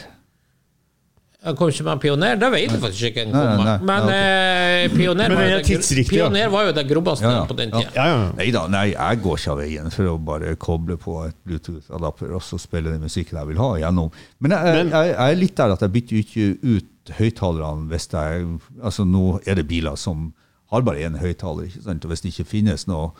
[1.43, 3.25] Han kom ikke med en pioner, det vet jeg faktisk ikke.
[3.29, 3.77] Nei, kom nei, nei.
[3.85, 6.25] Men eh, pioner, Men var den jo er det gru- tidsriktig, ja.
[6.29, 7.43] pioner var jo det grobbeste Ja, ja.
[7.45, 7.77] på den Ja.
[7.79, 7.91] tida.
[7.95, 8.31] Ja, ja.
[8.39, 12.33] Nei da, nei, jeg går ikke av veien for å bare koble på et Bluetooth-adapter
[12.33, 14.11] og så spille den musikken jeg vil ha gjennom.
[14.41, 18.07] Men jeg, jeg, jeg er litt der at jeg bytter jo ikke ut høyttalerne hvis
[18.11, 20.33] jeg Altså nå er det biler som
[20.71, 23.11] har bare én høyttaler, og hvis det ikke finnes noe,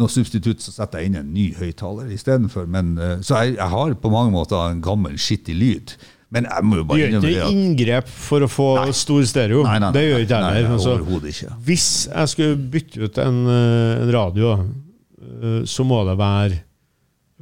[0.00, 2.66] noe substitutt, så setter jeg inn en ny høyttaler istedenfor.
[2.70, 5.96] Men, eh, Så jeg, jeg har på mange måter en gammel, skittig lyd.
[6.32, 9.64] Men jeg må jo bare gjør ikke inngrep for å få stor stereo.
[9.66, 10.74] Nei, nei, nei, det gjør ikke jeg heller.
[10.76, 10.92] Altså,
[11.66, 14.52] hvis jeg skulle bytte ut en, eh, en radio,
[15.20, 16.60] eh, så må det være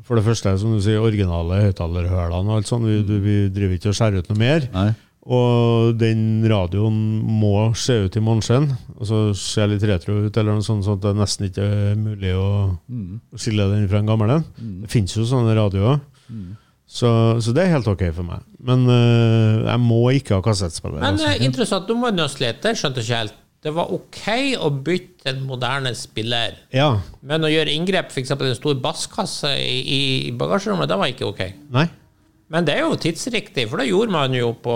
[0.02, 2.86] for det første, som du sier, originale høyttalerhølene og alt sånt.
[2.88, 4.68] Vi, du- vi driver ikke og skjærer ut noe mer.
[4.72, 4.94] Nei.
[5.28, 6.94] Og den radioen
[7.40, 8.70] må se ut i måneskinn.
[8.96, 12.32] Altså se litt retro ut, eller noe sånt, sånn at det nesten ikke er mulig
[12.32, 12.46] å,
[12.88, 13.18] Mm.
[13.36, 14.44] skille den fra en gammel en.
[14.82, 16.00] Det finnes jo sånne radioer.
[16.32, 16.56] Mm.
[16.88, 17.10] Så,
[17.44, 18.40] så det er helt ok for meg.
[18.64, 21.02] Men uh, jeg må ikke ha kassettspiller.
[21.04, 21.28] Men altså.
[21.34, 22.62] eh, interessant, nå må jeg nøste litt.
[22.64, 23.36] Det skjønte ikke helt.
[23.60, 24.24] Det var ok
[24.64, 27.00] å bytte en moderne spiller, Ja.
[27.26, 28.30] men å gjøre inngrep, f.eks.
[28.30, 29.80] en stor basskasse i,
[30.28, 31.40] i bagasjerommet, det var ikke ok.
[31.74, 31.88] Nei?
[32.48, 34.74] Men det er jo tidsriktig, for det gjorde man jo på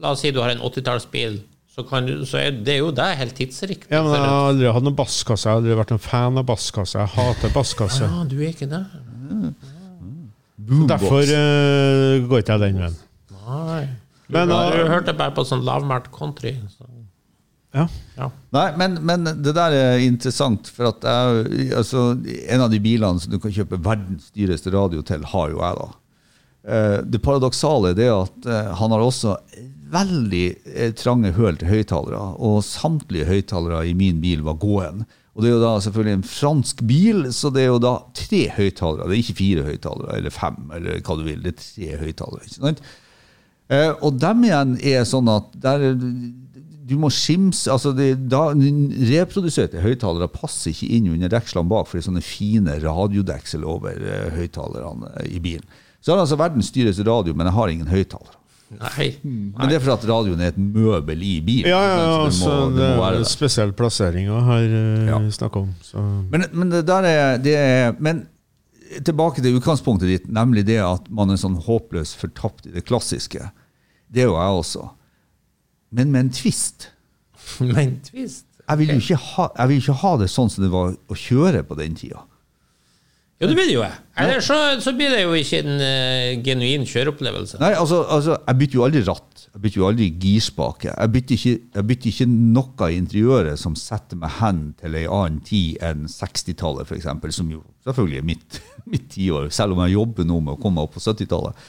[0.00, 1.38] La oss si du har en 80-tallsbil,
[1.72, 3.88] så, kan du- så er det jo det helt tidsriktig.
[3.90, 5.44] Ja, men Jeg har aldri hatt noen basskasse.
[5.46, 6.98] Jeg har aldri vært en fan av basskasse.
[7.00, 8.04] Jeg hater basskasse.
[8.04, 8.82] Ja, du er ikke det?
[10.88, 12.96] Derfor uh, går ikke jeg den veien.
[13.46, 13.82] Nei.
[14.32, 16.56] Men, du, du eh, hørte bare på sånn lavmælt country.
[16.72, 16.88] Så.
[17.76, 17.84] Ja.
[18.16, 18.30] Ja.
[18.56, 22.08] Nei, men, men det der er interessant, for at jeg, altså,
[22.48, 25.78] en av de bilene som du kan kjøpe verdens dyreste radio til, har jo jeg,
[25.78, 25.88] da.
[26.66, 29.36] Eh, Det paradoksale er at eh, han har også
[29.92, 35.04] veldig eh, trange høl til høyttalere, og samtlige høyttalere i min bil var gåen.
[35.36, 38.46] Og det er jo da selvfølgelig en fransk bil, så det er jo da tre
[38.56, 39.06] høyttalere.
[39.06, 41.42] Det er ikke fire høyttalere, eller fem, eller hva du vil.
[41.44, 42.48] Det er tre høyttalere.
[42.48, 42.72] ikke
[44.00, 45.84] og dem igjen er sånn at der,
[46.86, 51.98] du må skimse altså det, da, Reproduserte høyttalere passer ikke inn under dekslene bak, for
[51.98, 53.98] det er sånne fine radiodeksel over
[54.38, 55.66] høyttalerne i bilen.
[56.06, 58.36] Så har altså verdens dyreste radio, men jeg har ingen høyttalere.
[58.78, 59.06] Nei.
[59.24, 61.66] Men det er for at radioen er et møbel i bilen.
[61.70, 65.18] Ja, ja, så altså, det må, det det er en spesiell plassering å ha Ja.
[65.34, 65.72] snakka om.
[65.82, 66.02] Så.
[66.30, 68.24] Men, men det der er, det er Men
[69.02, 73.50] tilbake til utgangspunktet ditt, nemlig det at man er sånn håpløst fortapt i det klassiske.
[74.06, 74.84] Det er jo jeg også.
[75.90, 76.90] Men med en tvist.
[77.60, 78.46] Men tvist.
[78.66, 81.18] Jeg vil jo ikke ha, jeg vil ikke ha det sånn som det var å
[81.18, 82.22] kjøre på den tida.
[83.36, 83.84] Jo, det blir det jo.
[84.16, 87.58] Eller så, så blir det jo ikke en uh, genuin kjøreopplevelse.
[87.60, 89.42] Nei, altså, altså, Jeg bytter jo aldri ratt.
[89.50, 90.88] Jeg bytter jo aldri girspake.
[90.88, 95.04] Jeg bytter ikke, jeg bytter ikke noe i interiøret som setter meg hen til ei
[95.04, 98.60] annen tid enn 60-tallet, f.eks., som jo selvfølgelig er mitt,
[98.94, 101.68] mitt tiår, selv om jeg jobber nå med å komme opp på 70-tallet.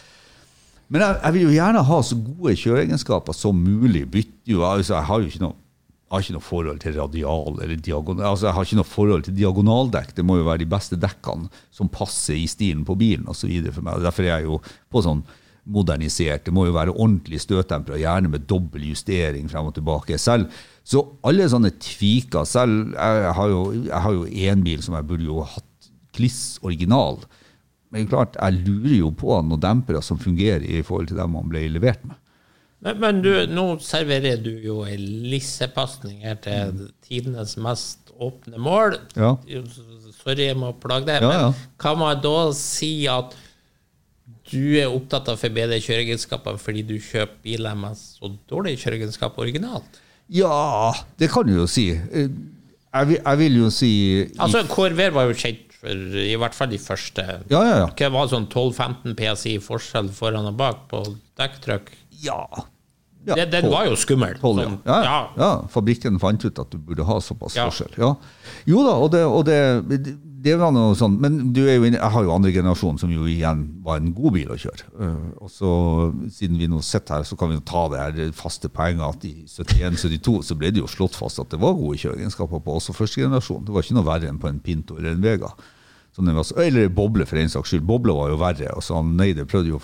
[0.88, 4.06] Men jeg, jeg vil jo gjerne ha så gode kjøreegenskaper som mulig.
[4.08, 5.60] Bytter jo, altså, jeg har jo ikke noe
[6.08, 8.30] jeg har ikke noe forhold til radial eller diagonal.
[8.30, 10.14] Altså, jeg har ikke noe forhold til diagonaldekk.
[10.16, 13.52] Det må jo være de beste dekkene som passer i stilen på bilen osv.
[13.76, 14.06] for meg.
[14.06, 15.26] Derfor er jeg jo på sånn
[15.68, 16.46] modernisert.
[16.46, 20.16] Det må jo være ordentlig støtdempere, gjerne med dobbel justering frem og tilbake.
[20.16, 20.48] Selv,
[20.88, 25.44] så alle sånne tviker Selv jeg har jo, jeg én bil som jeg burde jo
[25.44, 27.20] hatt kliss original.
[27.92, 31.52] Men klart, jeg lurer jo på noen dempere som fungerer i forhold til dem man
[31.52, 32.16] ble levert med.
[32.86, 39.00] Men, men du, nå serverer du jo ei lissepasning her til tidenes mest åpne mål.
[39.18, 39.32] Ja.
[40.20, 41.48] Sorry, jeg må plage deg, Ja, ja.
[41.52, 43.34] men kan man da si at
[44.52, 49.38] du er opptatt av å forbedre kjøreegenskapene fordi du kjøper biler med så dårlig kjøreegenskap
[49.44, 50.00] originalt?
[50.32, 51.90] Ja, det kan du jo si.
[51.98, 52.30] Eh,
[52.98, 53.90] Jeg vil, jeg vil jo si
[54.40, 55.92] Altså, KRV var jo kjent for
[56.24, 57.24] i hvert fall de første.
[57.52, 57.88] Ja, ja, ja.
[58.00, 61.04] Hva var sånn 12-15 PSI forskjell foran og bak på
[61.38, 61.92] dekktrykk?
[62.24, 62.48] Ja.
[63.28, 64.38] ja Det- Den var jo skummel.
[64.40, 65.18] Sånn, Ja, ja.
[65.38, 65.50] ja.
[65.68, 67.70] fabrikken fant ut at du burde ha såpass Ja.
[67.70, 67.98] forskjell.
[67.98, 68.16] Ja.
[68.66, 72.24] Jo da, og, det, og det, det var noe sånn Men du jo jeg har
[72.24, 74.84] jo andre generasjon, som jo igjen var en god bil å kjøre.
[75.02, 75.72] Eh, og så,
[76.32, 79.26] siden vi nå sitter her, så kan vi jo ta det her faste poenget at
[79.26, 82.94] i 71-72 så ble det jo slått fast at det var gode kjøreegenskaper på også
[82.96, 83.66] første generasjon.
[83.66, 85.52] Det var ikke noe verre enn på en Pinto eller en Vega.
[86.18, 87.86] Var, så- eller boble, for en saks skyld.
[87.86, 88.72] Boble var jo verre.
[88.76, 89.82] og så han Neide prøvde jo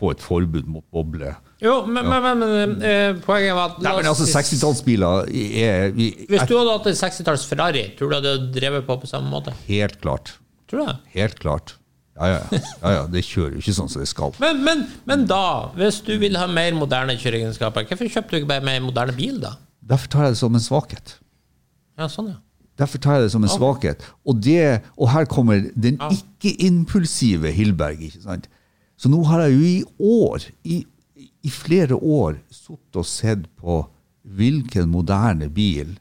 [0.00, 1.32] få et forbud mot boble.
[1.60, 6.08] Jo, men, men, men, men eh, poenget var at Nei, men altså, 60-tallsbiler er vi,
[6.30, 9.28] Hvis du hadde hatt en 60-talls Ferrari, tror du du hadde drevet på på samme
[9.32, 9.52] måte?
[9.68, 10.32] Helt klart.
[10.70, 10.96] Tror du det?
[11.18, 11.76] Helt klart.
[12.16, 12.60] Ja, ja, ja.
[12.82, 14.32] ja, ja det kjører jo ikke sånn som det skal.
[14.42, 18.52] Men, men, men da, hvis du vil ha mer moderne kjøreegenskaper, hvorfor kjøpte du ikke
[18.54, 19.56] bare mer moderne bil, da?
[19.90, 21.16] Derfor tar jeg det som en svakhet.
[22.00, 22.40] Ja, sånn, ja.
[22.80, 24.04] Derfor tar jeg det som en svakhet.
[24.24, 28.00] Og, det, og her kommer den ikke-impulsive Hillberg.
[28.08, 28.48] ikke sant?
[29.00, 30.82] Så nå har jeg jo i år, i,
[31.46, 33.80] i flere år, sittet og sett på
[34.36, 35.96] hvilken moderne bil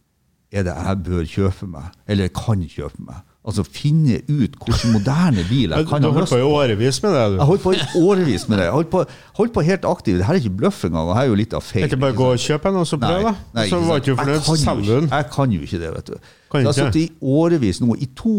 [0.52, 3.20] er det jeg bør kjøpe meg, eller kan kjøpe meg.
[3.50, 6.47] Altså finne ut hvilken moderne bil jeg Du kan ha har holdt lyst på i
[6.50, 7.38] årevis med det, Jeg du.
[7.39, 8.66] har holdt på i årevis med det.
[8.68, 9.04] Jeg holdt på,
[9.39, 10.18] holdt på helt aktivt.
[10.20, 11.08] Det her er ikke bløff engang.
[11.10, 11.86] Det her er jo litt av feil.
[11.88, 13.34] Ikke bare ikke gå og kjøpe en, og så prøv, da?
[13.56, 15.10] nei, så var ikke du fornøyd, Jeg ikke- den.
[15.16, 16.18] Jeg kan jo ikke det, vet du.
[16.52, 17.95] Kan jeg har sittet i årevis nå.
[17.95, 18.36] I to,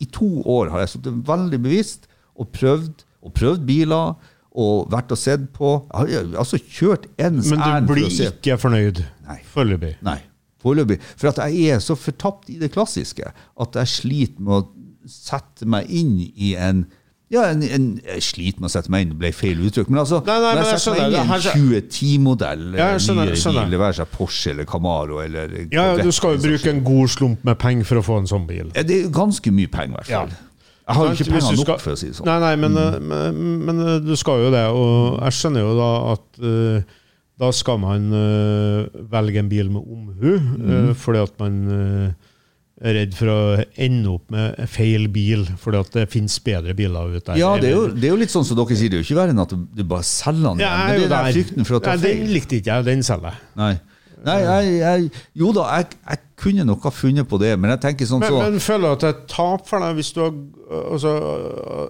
[0.00, 2.06] I to år har jeg sittet veldig bevisst
[2.38, 4.14] og prøvd, og prøvd biler
[4.56, 5.74] og vært og sett på.
[5.92, 9.02] Jeg har altså kjørt ens Men ærend du for blir for ikke fornøyd
[9.52, 9.94] foreløpig?
[10.06, 10.20] Nei,
[10.62, 11.00] foreløpig.
[11.16, 14.62] For at jeg er så fortapt i det klassiske at jeg sliter med å
[15.06, 16.86] sette meg inn i en
[17.26, 19.88] ja, en, en, jeg sliter med å sette meg inn, det ble feil uttrykk.
[19.90, 23.72] Men altså, Nei, nei, men jeg setter meg inn i en 2010-modell, Ja, nyere bil,
[23.72, 27.10] det være seg Porsche eller Camaro eller Ja, ja, du skal jo bruke en god
[27.16, 28.70] slump med penger for å få en sånn bil.
[28.76, 30.36] Ja, Det er ganske mye penger, i hvert fall.
[30.36, 30.45] Ja.
[30.86, 32.28] Jeg har jo ikke penger nok, for å si det sånn.
[32.28, 33.08] Nei, nei, men, mm.
[33.10, 36.94] men, men men, du skal jo det, og jeg skjønner jo da at uh,
[37.42, 40.70] da skal man uh, velge en bil med omhu, Mm.
[40.70, 42.30] uh, fordi at man eh,
[42.86, 43.38] er redd for å
[43.80, 47.40] ende opp med feil bil, fordi at det finnes bedre biler ute der.
[47.40, 49.08] Ja, det er, jo, det er jo litt sånn som dere sier, det er jo
[49.08, 50.64] ikke verre enn at du bare selger den.
[50.64, 51.30] Ja, men det er der.
[51.32, 53.42] frykten for å ta Nei, Den likte ikke jeg, den selger jeg.
[53.60, 53.72] Nei,
[54.26, 57.80] Nei jeg, jeg, jo da, jeg, jeg kunne nok ha funnet på det, men jeg
[57.80, 60.20] tenker sånn Men, så men føler du at det er tap for deg hvis du
[60.20, 60.34] har
[60.92, 61.12] altså,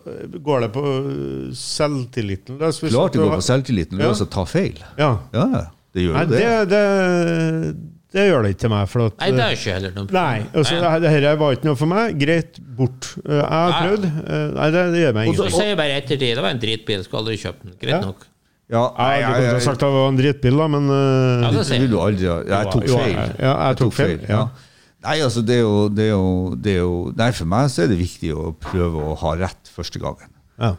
[0.06, 2.78] øh, Går det på øh, selvtilliten løs?
[2.82, 4.78] hvis Klart det går har- på selvtilliten men løs å ta feil.
[5.00, 5.10] Ja.
[5.34, 5.64] Ja, ja,
[5.96, 6.38] det gjør jo det.
[6.38, 7.74] det, det,
[8.14, 8.86] det gjør det ikke til meg.
[8.92, 10.94] For at, Nei, det er ikke heller noe Nei, altså, Nei.
[11.26, 12.16] det, var ikke noe for meg.
[12.22, 13.10] Greit, bort.
[13.26, 14.06] Uh, Jeg har prøvd.
[14.60, 15.42] Nei, det, det gjør meg ingenting.
[15.42, 17.76] Og så sier jeg bare ettertid det var en dritbil, skal aldri kjøpe den.
[17.82, 18.00] Greit Ja.
[18.06, 18.26] nok.
[18.72, 20.96] Ja, Ja, du kunne ha sagt at det var en dritbil, da, men uh,
[21.44, 21.90] Ja, det det vil jeg.
[21.92, 22.26] du aldri.
[22.50, 23.20] Jeg tok feil.
[23.38, 24.40] ja, jeg tok feil, ja.
[25.06, 27.84] Nei, altså, det er, jo, det, er jo, det er jo Nei, for meg så
[27.84, 30.32] er det viktig å prøve å ha rett første gangen.
[30.58, 30.74] ja.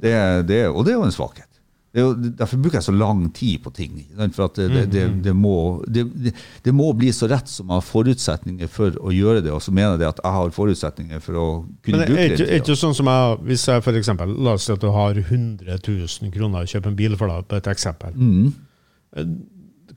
[0.00, 0.14] Det,
[0.48, 1.49] det, og det er jo en svakhet.
[1.90, 3.96] Det er jo, derfor bruker jeg så lang tid på ting.
[4.30, 7.86] For at det, det, det, det, må, det, må bli så rett som jeg har
[7.86, 9.50] forutsetninger for å gjøre det.
[9.50, 11.46] Og så mener jeg at jeg har forutsetninger for å
[11.82, 14.54] kunne Men det bruke er ikke, ikke sånn som jeg Hvis jeg for eksempel, La
[14.54, 17.58] oss si at du har 100 000 kroner og kjøper en bil for deg, på
[17.58, 18.14] et eksempel.
[18.14, 18.52] Mm.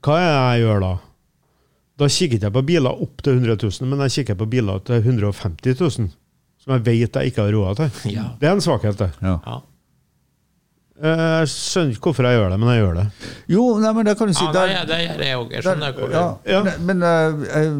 [0.02, 0.92] Hva er det jeg gjør da?
[2.02, 4.98] Da kikker jeg på biler opp til 100 000, men jeg kikker på biler til
[4.98, 6.10] 150 000.
[6.64, 8.16] Som jeg vet jeg ikke har råd til.
[8.16, 8.26] Ja.
[8.40, 9.12] Det er en svakhet, det.
[9.22, 9.60] Ja.
[11.02, 13.06] Eh, Jeg skjønner ikke hvorfor jeg gjør det, men jeg gjør det.
[13.50, 15.52] Jo, nei, men det kan du si Ja, der- nei, det gjør jeg òg.
[15.56, 16.60] Jeg skjønner hvor ja, Ja.
[16.62, 17.70] Men, men eh,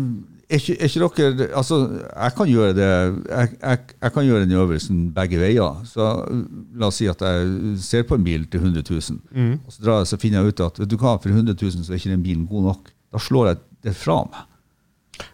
[0.51, 1.79] er, ikke, er ikke dere Altså,
[2.11, 2.89] jeg kan gjøre det
[3.31, 5.79] jeg, jeg, jeg kan gjøre den øvelsen begge veier.
[5.89, 6.43] Så uh,
[6.77, 9.53] La oss si at jeg ser på en bil til 100 000, Mm.
[9.67, 11.85] og så, drar jeg, så finner jeg ut at vet du hva, for 100 000
[11.87, 12.91] så er ikke den bilen god nok.
[13.15, 14.43] Da slår jeg det fra meg.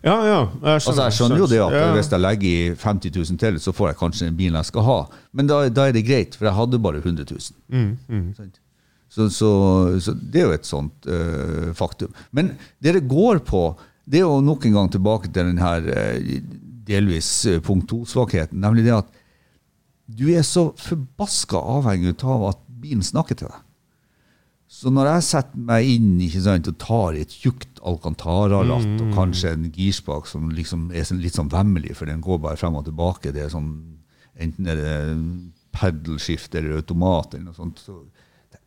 [0.05, 0.41] Ja, ja.
[0.63, 1.93] Jeg Altså, jeg skjønner jo det at Ja.
[1.95, 4.83] hvis jeg legger i 50 000 til, så får jeg kanskje den bilen jeg skal
[4.87, 4.99] ha.
[5.33, 7.41] Men da, da er det greit, for jeg hadde bare 100 000.
[7.69, 8.51] Mm, mm.
[9.11, 9.51] Så, så,
[10.01, 12.13] så det er jo et sånt uh, faktum.
[12.33, 12.53] Men
[12.83, 13.63] det det går på,
[14.07, 16.41] det er jo nok en gang tilbake til den her eh,
[16.87, 19.11] delvis eh, punkt to-svakheten, nemlig det at
[20.11, 23.61] du er så forbaska avhengig av at bilen snakker til deg.
[24.81, 29.53] Så når jeg setter meg inn ikke sant, og tar et tjukt Alcantara-ratt og kanskje
[29.53, 32.87] en girspak som liksom er sånn, litt sånn vemmelig, for den går bare frem og
[32.87, 33.75] tilbake, det er sånn,
[34.41, 34.95] enten er det
[35.77, 38.01] pedalskift eller automat eller noe sånt, så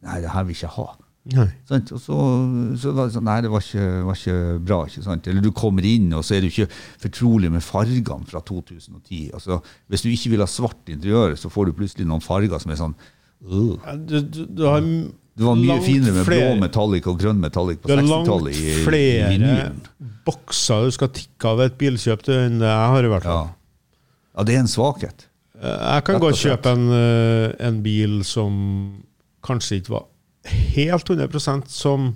[0.04, 0.86] Nei, det her vil jeg ikke ha.
[1.70, 1.92] Sant?
[1.96, 2.16] Og så,
[2.76, 4.80] så var det sånn Nei, det var ikke, var ikke bra.
[4.90, 5.30] ikke sant?
[5.32, 6.68] Eller du kommer inn, og så er du ikke
[7.06, 9.30] fortrolig med fargene fra 2010.
[9.38, 12.76] Altså, Hvis du ikke vil ha svart interiør, så får du plutselig noen farger som
[12.76, 12.98] er sånn
[13.48, 13.80] øh.
[14.04, 14.84] Du, du, du har
[15.36, 18.28] Det var mye finere med flere- blå metallic og grønn metallic på Du har 60-tallet.
[18.28, 19.80] langt i- i flere vinylen.
[20.26, 23.50] bokser du skal tikke av et bilkjøp enn det jeg har, i hvert fall.
[24.38, 25.26] ja, det er en svakhet.
[25.62, 29.04] Eh, Jeg kan gå og godt kjøpe en, eh, en bil som
[29.44, 30.06] kanskje ikke var
[30.46, 32.16] helt 100% som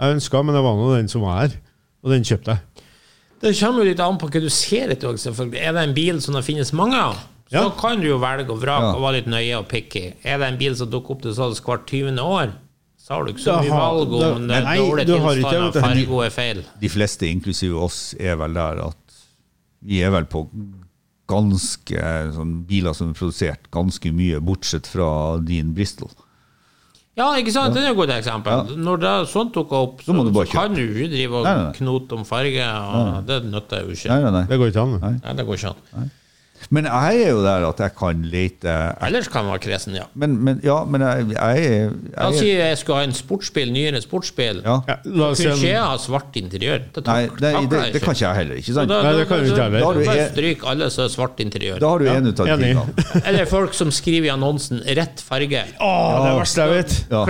[0.00, 1.56] jeg ønska, men det var nå den som var her,
[2.04, 2.60] og den kjøpte jeg.
[3.40, 5.12] Det kommer jo litt an på hva du ser etter.
[5.12, 5.60] selvfølgelig.
[5.60, 7.16] Er det en bil som det finnes mange av,
[7.48, 7.68] så Ja.
[7.70, 8.94] kan du jo velge og vrake Ja.
[8.94, 10.14] og være litt nøye og picky.
[10.24, 12.18] Er det en bil som dukker opp til salgs hvert 20.
[12.20, 12.52] år,
[12.98, 16.30] så har du ikke så mye valg om det er dårlig tilstand og farge er
[16.30, 16.64] feil.
[16.80, 18.96] De fleste, inklusive oss, er vel der at
[19.82, 20.48] vi er vel på
[21.28, 26.10] ganske sånn biler som er produsert ganske mye, bortsett fra din Bristol.
[27.18, 27.74] Ja, ikke sant?
[27.74, 28.76] Det er et godt eksempel.
[28.78, 32.62] Når det, sånt dukker opp, så, du så, kan du drive og knote om farge.
[32.62, 34.12] Og det nytter jo ikke.
[34.12, 34.44] Nei, nei, nei.
[34.46, 34.94] Det går ikke an.
[35.02, 35.12] Nei.
[35.24, 36.10] Nei, det går ikke an.
[36.70, 38.72] Men jeg er jo der at jeg kan lete
[39.06, 40.04] Ellers kan man være kresen, ja.
[40.14, 43.04] Men, men ja, men jeg, jeg, jeg, La oss jeg, si er- jeg skulle ha
[43.08, 44.60] en sportsbil, nyere sportsbil.
[44.64, 44.76] ja.
[44.88, 46.82] Ja, la oss Kunne ikke jeg ha svart interiør?
[46.92, 48.60] Det, Nei, tak- det, det, det kan ikke jeg heller.
[48.62, 48.88] ikke sant?
[48.92, 49.80] da, Nei, det kan du ikke da, heller.
[49.80, 51.78] Da du bare stryk alle som har svart interiør.
[51.80, 52.86] Da har du Ja, en ut av tingene.
[53.28, 55.64] Eller folk som skriver i annonsen 'rett farge'.
[55.80, 55.92] Å,
[56.26, 56.96] det verste jeg vet!
[57.10, 57.24] Ja.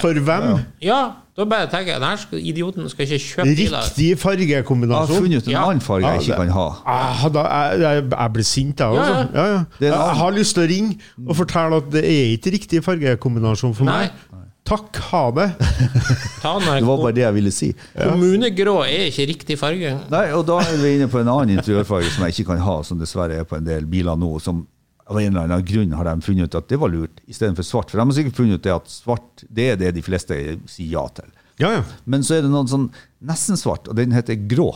[0.00, 0.48] For hvem?
[0.84, 1.00] Ja,
[1.34, 3.80] Da bare tenker jeg denne skal, idioten skal ikke kjøpe biler.
[3.88, 5.08] Riktig fargekombinasjon.
[5.08, 5.62] Jeg har funnet ut en Ja.
[5.66, 6.66] annen farge jeg ikke kan ha.
[6.86, 9.26] Ah, da, jeg, jeg, jeg blir sint, jeg Ja, også.
[9.34, 9.64] Ja, ja.
[9.80, 13.84] Jeg har lyst til å ringe og fortelle at det er ikke riktig fargekombinasjon for
[13.90, 13.98] Nei.
[14.06, 14.10] meg.
[14.64, 15.48] Takk, ha det.
[16.42, 17.72] Ta Det var bare det jeg ville si.
[17.98, 19.90] Kommunegrå er ikke riktig farge.
[20.10, 22.78] Nei, og da er vi inne på en annen interiørfarge som jeg ikke kan ha,
[22.86, 24.38] som dessverre er på en del biler nå.
[24.40, 24.62] som
[25.04, 27.92] av en eller annen grunn har de funnet ut at det var lurt, istedenfor svart.
[27.92, 30.38] For de har sikkert funnet ut det at svart det er det de fleste
[30.70, 31.28] sier ja til.
[31.60, 31.84] Ja, ja.
[32.10, 32.88] Men så er det noen sånn
[33.24, 34.70] nesten svart, og den heter grå.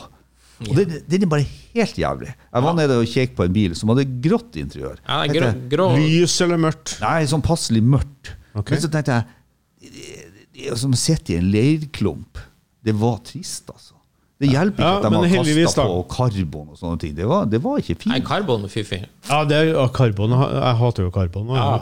[0.66, 2.32] Og den, den er bare helt jævlig.
[2.34, 4.98] Jeg var nede og kjekk på en bil som hadde grått interiør.
[5.04, 5.90] Ja, det er grå, grå.
[6.02, 6.96] Lys eller mørkt?
[7.02, 8.32] Nei, sånn passelig mørkt.
[8.52, 8.74] Okay.
[8.74, 12.40] Men så tenkte jeg er som å sitte i en leirklump.
[12.84, 13.97] Det var trist, altså.
[14.38, 17.14] Det hjelper ikke Ja, at de har kasta på karbon og sånne ting.
[17.16, 18.26] Det var, det var ikke Nei, fint.
[18.28, 19.00] karbon er fiffig.
[19.28, 20.30] Ja, det er karbon.
[20.30, 21.48] Jeg hater jo karbon.
[21.56, 21.80] Ja.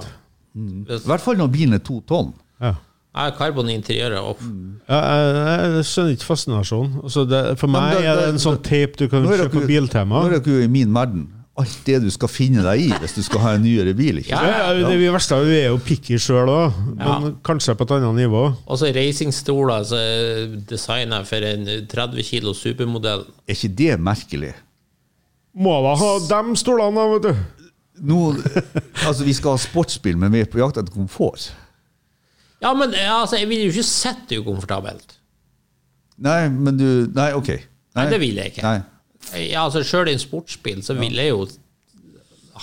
[0.56, 0.86] Mm.
[0.88, 2.32] I hvert fall når bilen er to tonn.
[2.64, 2.74] Ja.
[3.16, 4.20] Nei, karbon i interiøret.
[4.32, 4.40] opp.
[4.88, 6.96] Ja, jeg, jeg skjønner ikke fascinasjonen.
[7.04, 7.26] Altså
[7.60, 10.22] for meg da- er det en sånn tape du kan kjøpe på Biltema.
[10.24, 11.28] Nå er dere jo i min verden.
[11.56, 14.18] Alt det du skal finne deg i hvis du skal ha en nyere bil.
[14.20, 14.42] ikke Ja?
[14.44, 17.30] Ja, ja, det verste er vi er jo picky sjøl òg, men Ja.
[17.42, 18.42] kanskje på et annet nivå.
[18.66, 23.24] Og så racingstoler som er designa for en 30 kilo supermodell.
[23.48, 24.52] Er ikke det merkelig?
[25.56, 27.62] Må da ha de stolene, da, vet du.
[28.04, 28.18] Nå,
[29.06, 31.50] altså Vi skal ha sportsbil, men vi er på jakt etter komfort.
[32.60, 35.16] Ja, men altså, jeg vil jo ikke sitte ukomfortabelt.
[36.18, 37.48] Nei, men du Nei, OK.
[37.96, 38.62] Nei, det vil jeg ikke.
[38.62, 38.82] Nei.
[39.34, 41.46] Ja, altså, Sjøl i en sportsbil så vil jeg jo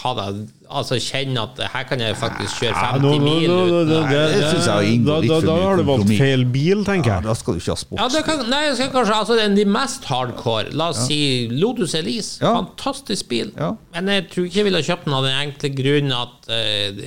[0.04, 3.52] ha det Altså kjenne at her kan jeg faktisk kjøre Ja, 50 nå- nå- mil
[3.52, 6.46] nå- uten det- det syns jeg inngår litt for mye da har du valgt feil
[6.46, 8.24] bil, tenker Ja, da skal du ikke ha Ja, det sportsbil.
[8.40, 10.74] kan, nei, jeg skal kanskje altså den- de mest hardcore.
[10.74, 12.40] La oss si Lotus Elise.
[12.42, 12.56] Ja.
[12.56, 13.52] Fantastisk bil.
[13.56, 13.76] Ja.
[13.94, 17.04] Men jeg tror ikke jeg ville kjøpt den av den enkle grunn at uh,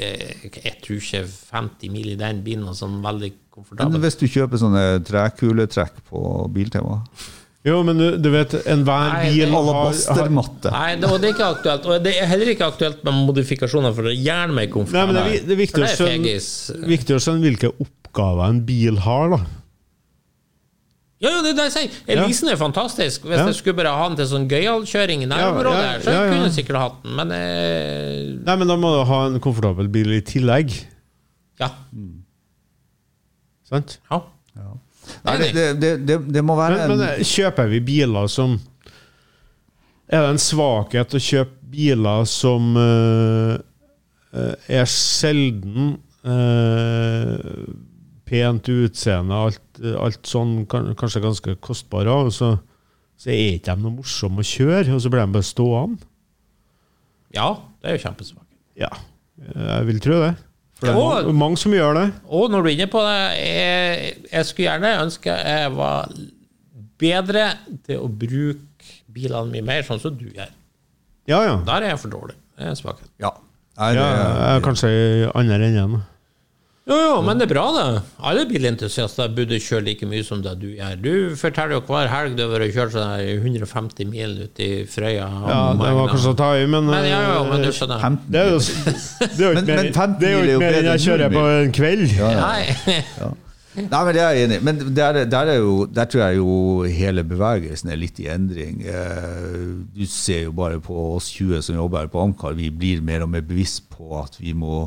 [0.62, 3.98] jeg tror ikke 50 mil i den bilen er sånn veldig Men komfortabel.
[4.00, 7.02] hvis du kjøper sånne trekuletrekk på Biltema
[7.66, 10.28] Jo, men du, du vet, enhver bil har, har
[10.70, 11.86] Nei, det, og det er ikke aktuelt.
[11.90, 15.16] Og det er heller ikke aktuelt med modifikasjoner for det gjøre meg Nei, komfortabel.
[15.18, 18.60] men det, det er viktig å det er skjønne, viktig å skjønne hvilke oppgaver en
[18.68, 19.40] bil har, da.
[21.24, 21.98] Ja, ja, det er det jeg sier.
[22.12, 23.22] Elisen er fantastisk.
[23.24, 23.46] Hvis Ja.
[23.48, 26.30] jeg skulle bare ha den til sånn gøyalkjøring i nærområdet, Ja, ja, så ja, ja.
[26.34, 29.88] kunne jeg sikkert hatt den, men eh, Nei, men da må du ha en komfortabel
[29.90, 30.76] bil i tillegg.
[31.58, 31.70] ja.
[33.66, 33.96] Sant?
[34.12, 34.20] ja.
[35.26, 38.54] Nei, det, det, det, det, det må være Men, men kjøper vi biler som
[40.06, 43.56] Er det en svakhet å kjøpe biler som eh,
[44.38, 47.64] eh, er sjelden uh,
[48.26, 52.52] pent utseende, alt, alt sånn, kanskje ganske kostbare, og så,
[53.18, 56.06] så er ikke de noe morsomme å kjøre, og så blir de bare stående?
[57.36, 57.48] ja,
[57.82, 58.48] det er jo kjempesvakt.
[58.78, 58.90] Ja,
[59.42, 60.32] jeg vil tro det.
[60.76, 62.06] For det er og, mange, som gjør det.
[62.28, 66.10] Og når du er inne på det, jeg, jeg skulle gjerne ønske jeg var
[67.00, 67.46] bedre
[67.86, 70.52] til å bruke bilene mine mer sånn som du gjør.
[71.26, 71.56] Ja, ja.
[71.66, 72.36] Der er jeg for dårlig.
[72.56, 73.08] Det er svakhet.
[73.20, 73.32] Ja.
[73.76, 76.04] Er, ja jeg er kanskje i andre enden.
[76.86, 78.00] Jo, jo, men det er bra, det.
[78.30, 80.92] Alle bilentusiaster burde kjøre like mye som det du gjør.
[81.02, 85.24] Du forteller jo hver helg du har kjørt sånn 150 mil ut i Frøya.
[85.50, 88.04] Ja, det var kanskje å ta i, men, Men ja, ja, men du eh, skjønner.
[88.06, 88.60] 15 Det er jo,
[89.18, 90.78] det er jo ikke mer, men 15 det er jo mil er jo ikke mer
[90.78, 92.04] enn jeg kjører på en kveld.
[92.20, 92.44] Ja, ja.
[92.46, 93.32] Nei.
[93.76, 94.64] Nei, men det er jeg enig i.
[94.64, 96.54] Men der, der, er jo, der tror jeg jo
[97.00, 98.78] hele bevegelsen er litt i endring.
[98.86, 99.58] Eh,
[99.90, 103.26] Du ser jo bare på oss 20 som jobber her på Amcar, vi blir mer
[103.26, 104.86] og mer bevisst på at vi må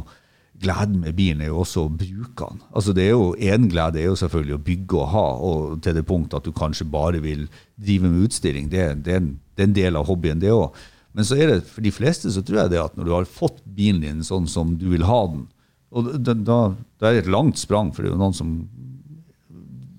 [0.60, 2.62] Gleden med bilen er jo også å bruke den.
[2.76, 5.96] Altså det er jo En glede er jo selvfølgelig å bygge og ha, og til
[5.96, 7.46] det punkt at du kanskje bare vil
[7.80, 8.68] drive med utstilling.
[8.72, 10.76] Det, det, er, en, det er en del av hobbyen, det òg.
[11.16, 13.30] Men så er det, for de fleste så tror jeg det at når du har
[13.30, 15.48] fått bilen din sånn som du vil ha den,
[15.90, 16.60] og da, da,
[17.02, 18.52] da er det et langt sprang, for det er jo noen som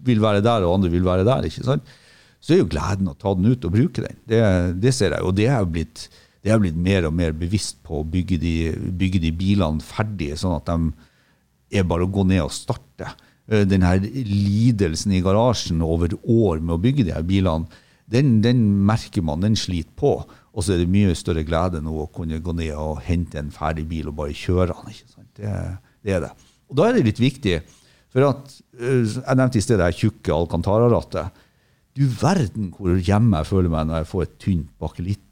[0.07, 1.49] vil være der, og andre vil være der.
[1.49, 1.89] ikke sant?
[2.41, 4.21] Så er jo gleden å ta den ut og bruke den.
[4.29, 4.41] Det,
[4.81, 5.27] det ser jeg.
[5.27, 6.07] Og det er jo blitt,
[6.41, 8.55] det er blitt mer og mer bevisst på å bygge de,
[8.97, 13.13] bygge de bilene ferdige, sånn at de er bare å gå ned og starte.
[13.51, 17.69] Eh, Den her lidelsen i garasjen over år med å bygge de her bilene,
[18.11, 20.15] den, den merker man, den sliter på.
[20.51, 23.53] Og så er det mye større glede nå å kunne gå ned og hente en
[23.55, 24.97] ferdig bil og bare kjøre den.
[24.97, 25.29] ikke sant?
[25.39, 25.53] Det,
[26.03, 26.33] det er det.
[26.71, 27.61] Og da er det litt viktig,
[28.11, 31.45] for at eh, Jeg nevnte i sted det tjukke Alcantara-rattet.
[31.95, 34.71] Du verden hvor hjemme jeg føler meg når jeg får et tynt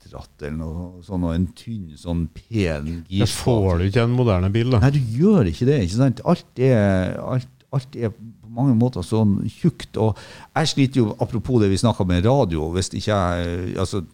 [0.09, 4.51] bakelitratt eller noe sånn, og en tynn, sånn pen Det får du ikke en moderne
[4.51, 4.81] bil, da.
[4.81, 5.83] Nei, du gjør ikke det.
[5.85, 6.23] ikke sant?
[6.25, 9.97] Alt er, alt, alt er på mange måter sånn tjukt.
[9.97, 10.17] Og
[10.55, 14.05] jeg sliter jo, apropos det vi snakka med radio hvis ikke jeg, altså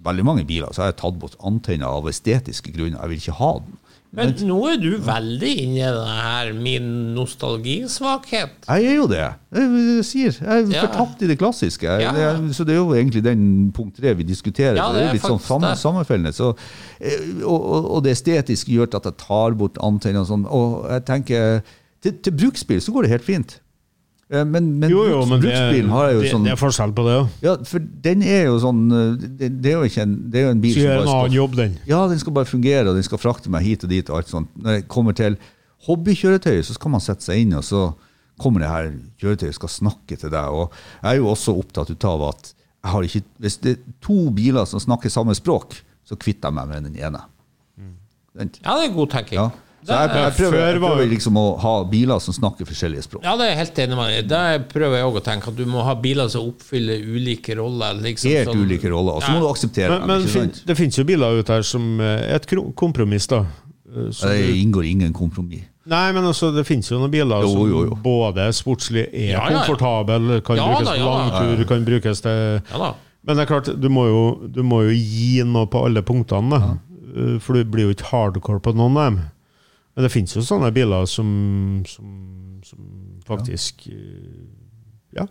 [0.00, 3.02] Veldig mange biler så har jeg tatt bort antenner av estetiske grunner.
[3.02, 3.74] Jeg vil ikke ha den.
[4.12, 8.66] Men nå er du veldig inne i det her min nostalgisvakhet.
[8.66, 9.20] Jeg er jo det.
[9.54, 10.80] Jeg, sier, jeg er Ja.
[10.86, 11.86] fortapt i det klassiske.
[11.86, 12.10] Ja.
[12.16, 14.74] det er, så det er jo egentlig den punkt tre vi diskuterer.
[14.74, 15.78] Ja, det, det det er er litt sånn samme, det.
[15.78, 16.32] sammenfellende.
[16.34, 16.50] Så,
[17.00, 20.46] eh, og, og, og det estetiske gjør at jeg tar bort antennene og sånn.
[20.50, 21.60] Og jeg tenker
[22.02, 23.60] til, til bruksbil så går det helt fint.
[24.30, 27.04] Eh, Men, men, Jo, jo, men bruksbilen det, har jo sånn det er forskjell på
[27.08, 27.30] det òg.
[27.42, 30.44] Ja, for den er jo sånn eh, Det, det er jo ikke en, det er
[30.46, 31.72] jo en bil Så gjør en bare annen jobb, den.
[31.90, 34.10] Ja, den skal bare fungere, og den skal frakte meg hit og dit.
[34.12, 34.52] og alt sånt.
[34.54, 35.38] Når jeg kommer til
[35.88, 37.88] hobbykjøretøy, så skal man sette seg inn, og så
[38.40, 40.54] kommer det her kjøretøyet skal snakke til deg.
[40.54, 40.70] Og
[41.02, 44.64] jeg er jo også opptatt av at jeg har ikke, hvis det er to biler
[44.68, 45.74] som snakker samme språk,
[46.06, 47.20] så kvitter jeg meg med den ene.
[47.76, 47.96] Mm.
[48.62, 49.40] Ja, det er god tenking.
[49.42, 49.50] ja.
[49.80, 53.22] Så jeg, jeg, prøver, jeg prøver liksom å ha biler som snakker forskjellige språk.
[53.24, 54.28] Ja, det er jeg helt enig med deg.
[54.28, 57.94] Der prøver jeg òg å tenke at du må ha biler som oppfyller ulike roller.
[58.04, 59.16] Liksom, Helt sånn- ulike roller.
[59.16, 59.38] Og så Ja.
[59.38, 60.08] må du akseptere Men, dem.
[60.08, 63.46] men fin, det finnes jo biler ute her som eh, er et kompromiss, da.
[63.88, 65.64] Eh, som Det inngår ingen kompromiss.
[65.86, 69.32] Nei, men altså, det finnes jo noen biler Jo, som jo, som både sportslig er
[69.32, 72.94] Ja, komfortabel, kan Ja brukes til ja langtur, kan brukes til Ja.
[73.24, 76.78] Men det er klart, du må jo, du må jo gi noe på alle punktene.
[77.16, 79.20] Eh, For du blir jo ikke hardcore på noen av dem.
[80.00, 81.30] Men det finnes jo sånne biler som,
[81.84, 82.10] som,
[82.64, 82.84] som
[83.28, 84.48] faktisk eh,
[85.18, 85.26] Ja.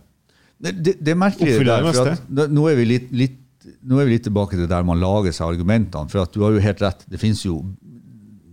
[0.60, 3.40] Det, det, det er merkelig der, for at, nå, er vi litt, litt,
[3.82, 6.12] nå er vi litt tilbake til der man lager seg argumentene.
[6.12, 7.02] For at du har jo helt rett.
[7.10, 7.64] Det finnes jo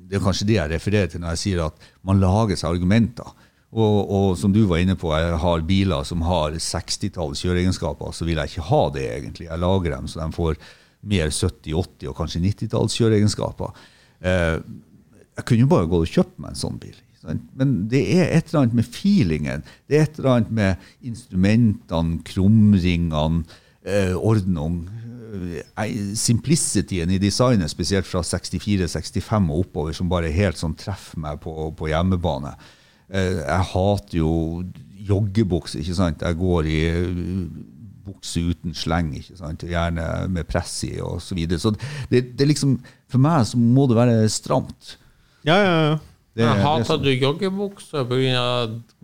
[0.06, 3.28] Det er kanskje det jeg refererer til når jeg sier at man lager seg argumenter.
[3.76, 8.14] Og, og som du var inne på, jeg har biler som har 60-talls kjøreegenskaper.
[8.16, 9.50] Så vil jeg ikke ha det, egentlig.
[9.50, 10.62] Jeg lager dem så de får
[11.12, 13.86] mer 70-, 80- og kanskje 90-talls kjøreegenskaper.
[14.24, 14.60] Eh,
[15.37, 16.97] jeg kunne jo bare gått og kjøpt meg en sånn bil.
[17.59, 19.64] Men det er et eller annet med feelingen.
[19.89, 23.45] Det er et eller annet med instrumentene, krumringene,
[23.84, 24.89] eh, ordnung.
[25.34, 31.41] eh, Simplicityen i designet, spesielt fra 64-65 og oppover, som bare helt sånn treffer meg
[31.43, 32.55] på, på hjemmebane.
[33.11, 34.64] Eh, jeg hater jo
[35.07, 36.22] joggebukse, ikke sant.
[36.22, 36.80] Jeg går i
[38.07, 39.66] bukse uten sleng, ikke sant?
[39.66, 41.59] gjerne med press i og så videre.
[41.59, 41.74] Så
[42.11, 42.78] det, det liksom,
[43.11, 44.97] for meg så må det være stramt.
[45.47, 45.97] Ja, ja, ja.
[46.36, 47.05] Det, er Hater sånn.
[47.07, 48.40] du joggebukser pga.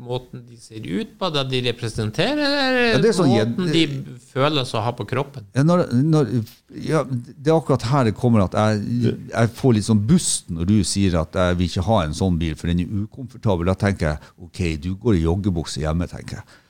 [0.04, 3.84] måten de ser ut på, det de representerer, eller Ja, det sånn måten de
[4.34, 5.46] føles å ha på kroppen?
[5.56, 6.34] Ja, når, når,
[6.76, 10.68] ja, det er akkurat her det kommer at jeg, jeg får litt sånn bust når
[10.68, 13.72] du sier at jeg vil ikke ha en sånn bil, for den er ukomfortabel.
[13.72, 16.60] Da tenker jeg ok, du går i joggebukse hjemme, tenker jeg.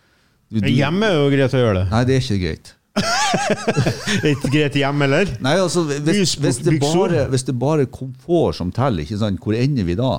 [0.52, 1.84] Du, du, Hjemme er jo greit å gjøre det.
[1.90, 2.74] Nei, det er ikke greit.
[4.32, 5.32] Ikke greit hjemme eller?
[5.44, 9.40] Nei, altså, hvis, hvis, det bare, hvis det bare er komfort som teller, ikke sant?
[9.42, 10.14] hvor ender vi da?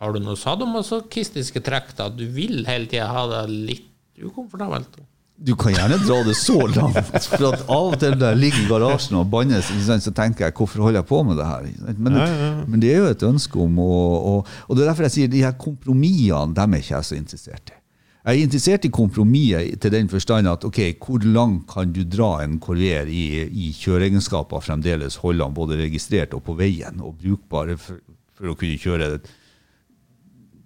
[0.00, 2.10] Har du noe sadomasochistiske trekk, da?
[2.12, 3.90] Du vil hele tida ha det litt
[4.20, 4.98] ukomfortabelt?
[5.44, 7.08] Du kan gjerne dra det så langt.
[7.26, 10.54] For at av og til når jeg ligger i garasjen og bannes, så tenker jeg
[10.54, 11.70] hvorfor holder jeg på med det her?
[11.98, 12.66] Men, Ja, ja, ja.
[12.68, 13.88] men det er jo et ønske om å
[14.34, 17.18] og, og det er derfor jeg sier de her kompromissene dem er ikke jeg så
[17.18, 17.80] interessert i.
[18.24, 22.38] Jeg er interessert i kompromisset til den forstand at ok, hvor langt kan du dra
[22.40, 27.76] en Corvair i, i kjøreegenskaper fremdeles holde den både registrert og på veien og brukbare
[27.76, 27.98] for,
[28.32, 29.10] for å kunne kjøre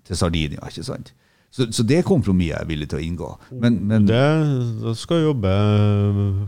[0.07, 1.11] til Sardinia, ikke sant?
[1.51, 3.33] Så, så det kompromisset er jeg villig til å inngå.
[3.59, 4.21] Men, men Det,
[4.85, 6.39] da skal jobbe eh,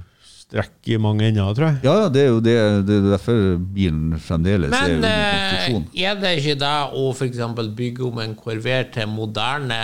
[0.45, 1.81] strekk i mange ender, tror jeg.
[1.89, 2.55] Ja, ja, det er jo det,
[2.87, 3.41] det er derfor
[3.75, 5.89] bilen fremdeles er Men under konstruksjon.
[5.91, 7.43] Men er det ikke da å f.eks.
[7.83, 9.81] bygge om en Corvair til moderne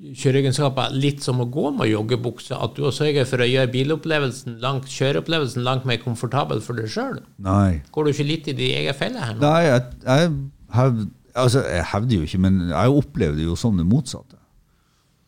[0.00, 2.56] kjøreegenskaper litt som å gå med joggebukse?
[2.56, 7.20] At du sørger for å gjøre bilopplevelsen langt, kjøreopplevelsen langt mer komfortabel for deg sjøl?
[7.40, 9.40] Går du ikke litt i din egen felle her nå?
[9.46, 10.32] Nei, jeg, jeg,
[10.76, 10.98] hev,
[11.34, 14.36] altså, jeg hevder jo ikke, men jeg opplevde jo som det motsatte.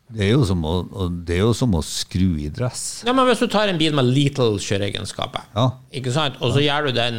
[0.09, 0.75] Det er jo som å,
[1.29, 3.03] det er jo som å skru i dress.
[3.05, 5.66] Ja, men Hvis du tar en bil med little kjøreegenskaper, Ja.
[5.93, 6.39] ikke sant?
[6.41, 7.19] og så gjør du den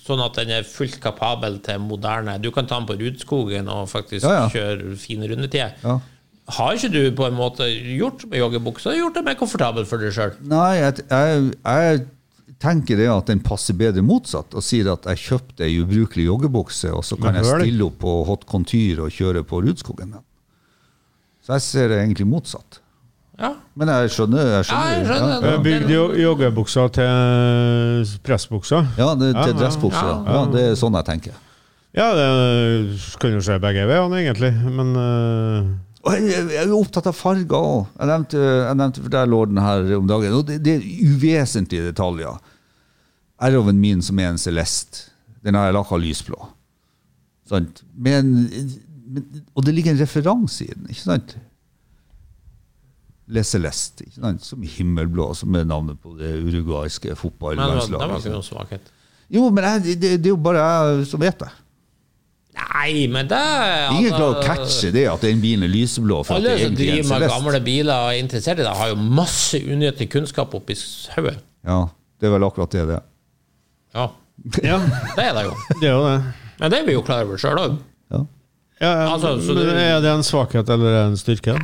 [0.00, 3.88] sånn at den er fullt kapabel til moderne Du kan ta den på Rudskogen og
[3.90, 4.46] faktisk Ja, ja.
[4.48, 5.74] kjøre fine rundetider.
[5.82, 5.98] Ja.
[6.56, 10.14] Har ikke du på en måte gjort med joggebukse gjort det mer komfortabelt for deg
[10.16, 10.34] sjøl?
[10.50, 12.02] Nei, jeg, jeg, jeg
[12.60, 16.92] tenker det at den passer bedre motsatt, og sier at jeg kjøpte ei ubrukelig joggebukse,
[16.92, 20.16] og så kan jeg stille opp på Hot Contyr og kjøre på Rudskogen.
[20.16, 20.26] med.
[21.46, 22.80] Så jeg ser det egentlig motsatt.
[23.40, 23.54] Ja.
[23.72, 24.50] Men jeg skjønner.
[24.58, 25.52] Jeg skjønner, Ja, jeg skjønner ja.
[25.54, 28.90] Jeg bygde joggebuksa til pressbukser.
[29.00, 30.10] Ja, det, til ja, dressbukser.
[30.10, 30.34] Ja, ja.
[30.36, 31.38] ja, det er sånn jeg tenker.
[31.96, 32.26] Ja, det
[33.18, 34.52] kan jo skje begge veiene, egentlig.
[34.76, 35.70] Men eh,
[36.00, 37.90] Og jeg, jeg er jo opptatt av farger òg.
[37.98, 40.36] Jeg nevnte, jeg nevnte for deg lå den her om dagen.
[40.38, 42.38] Og det, det er uvesentlige detaljer.
[43.40, 45.10] R-oven min som er en Celeste,
[45.44, 46.40] den har jeg laka lysblå.
[47.48, 47.82] Sant?
[47.96, 48.32] Men,
[49.08, 51.36] men, og det ligger en referanse i den, ikke sant?
[53.30, 54.44] Le Celeste, ikke sant?
[54.44, 58.16] som himmelblå, som er navnet på det uruguayske Men det var, fotballandslaget.
[58.20, 58.92] ikke noen svakhet.
[59.30, 61.50] Jo, men jeg, det, det er jo bare jeg som vet det.
[62.60, 63.38] Nei, men det
[63.96, 66.20] Ingen klarer å altså, catche det at den bilen er lyseblå.
[66.26, 68.96] For Alle som er driver med gamle biler og er interessert i det, har jo
[69.20, 70.76] masse unyttig kunnskap oppi
[71.16, 71.38] hodet.
[71.66, 71.80] Ja,
[72.20, 73.06] det er vel akkurat det det er.
[73.96, 74.08] Ja,
[74.64, 74.78] Ja,
[75.16, 75.54] det er det jo.
[75.80, 76.18] det er jo det.
[76.60, 77.78] Men det er vi jo klar over sjøl òg.
[78.12, 78.22] Ja.
[78.80, 81.58] Ja, Altså, det- er det en svakhet eller er en styrke?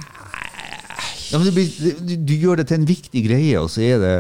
[1.31, 1.71] Ja, men det blir,
[2.07, 4.13] du, du gjør det til en viktig greie, og så er det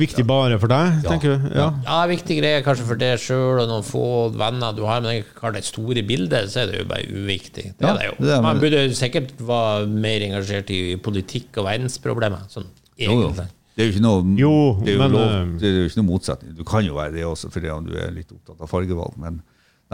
[0.00, 1.44] Viktig bare for deg, tenker du?
[1.54, 1.68] Ja.
[1.86, 4.02] Ja, viktig greie kanskje for deg sjøl og noen få
[4.34, 7.68] venner du har, men har det store bildet, så er det jo bare uviktig.
[7.78, 8.16] Det Ja, er det jo.
[8.24, 12.48] det er- Man burde sikkert være mer engasjert i politikk og verdensproblemer.
[12.50, 12.66] Sånn
[12.98, 13.30] Jo, jo.
[13.78, 15.86] Det er jo ikke noe, Jo, det er jo men, lov, eh, det er jo
[15.86, 16.56] ikke noe motsetning.
[16.58, 19.14] Du kan jo være det også, fordi om du er litt opptatt av fargevalg.
[19.16, 19.40] Men,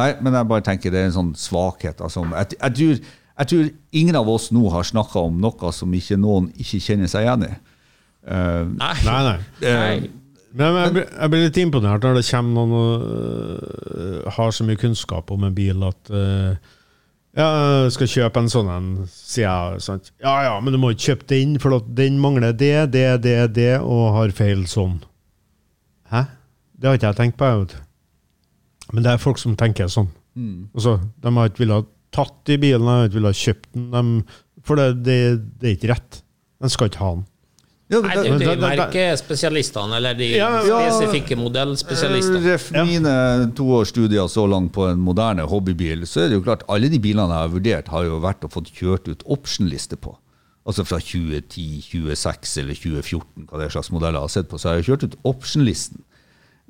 [0.00, 2.00] nei, men jeg bare tenker det er en sånn svakhet.
[2.00, 3.04] Altså, jeg, jeg, tror,
[3.34, 7.10] jeg tror ingen av oss nå har snakka om noe som ikke noen ikke kjenner
[7.10, 7.54] seg igjen i.
[8.24, 8.94] Uh, Nei.
[9.04, 9.38] Nei, nei.
[9.64, 10.12] Nei.
[10.54, 14.78] Men jeg, jeg blir litt imponert når det kommer noen og uh, har så mye
[14.78, 16.54] kunnskap om en bil at uh,
[17.34, 17.48] ja,
[17.82, 19.82] jeg skal kjøpe en sånn en, sier jeg.
[19.82, 20.12] Sant?
[20.22, 23.38] Ja ja, men du må ikke kjøpe den, for at den mangler det, det, det,
[23.58, 25.00] det, og har feil sånn.
[26.14, 26.28] Hæ?
[26.78, 27.48] Det har ikke jeg tenkt på.
[27.50, 27.74] jeg vet.
[28.92, 30.12] Men det er folk som tenker sånn.
[30.74, 34.10] Altså, de har ikke villet tatt de bilene, jeg ville villet kjøpt dem.
[34.64, 35.20] For det, det,
[35.60, 36.20] det er ikke rett.
[36.64, 37.24] En skal ikke ha den.
[37.92, 40.78] ja, Nei, det er merkespesialistene, eller de Ja, ja.
[40.88, 42.40] spesifikke modellspesialistene.
[42.46, 43.14] Ref mine
[43.58, 47.28] toårsstudier så langt på en moderne hobbybil, så er det jo klart alle de bilene
[47.28, 50.16] jeg har vurdert, har jo vært og fått kjørt ut optionliste på.
[50.64, 54.56] Altså fra 2010, 2006 eller 2014, hva det er slags modeller jeg har sett på,
[54.60, 56.00] så har jeg kjørt ut optionlisten.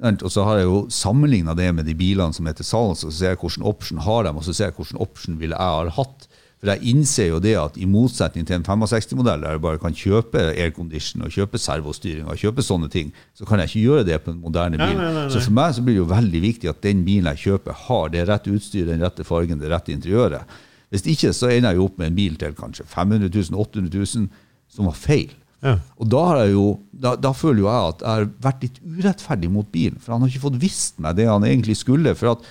[0.02, 3.12] Og så har jeg jo sammenligna det med de bilene som er til salgs, og
[3.12, 5.76] så ser jeg hvilken option har dem, og så ser jeg hvilken option ville jeg
[5.86, 6.26] ha hatt.
[6.64, 9.94] For jeg innser jo det at i motsetning til en 65-modell, der jeg bare kan
[9.94, 14.18] kjøpe aircondition og kjøpe servostyring og kjøpe sånne ting, så kan jeg ikke gjøre det
[14.24, 14.94] på en moderne bil.
[14.96, 15.26] nei, nei, nei.
[15.28, 18.14] Så for meg så blir det jo veldig viktig at den bilen jeg kjøper, har
[18.14, 20.56] det rette utstyret, den rette fargen, det rette interiøret.
[20.88, 24.00] Hvis ikke så ender jeg jo opp med en bil til kanskje 500 000, 800
[24.00, 24.28] 000,
[24.72, 25.36] som var feil.
[25.64, 25.78] Ja.
[25.96, 28.80] Og da, har jeg jo, da, da føler jo jeg at jeg har vært litt
[28.84, 32.12] urettferdig mot bilen, for han har ikke fått visst meg det han egentlig skulle.
[32.18, 32.44] For at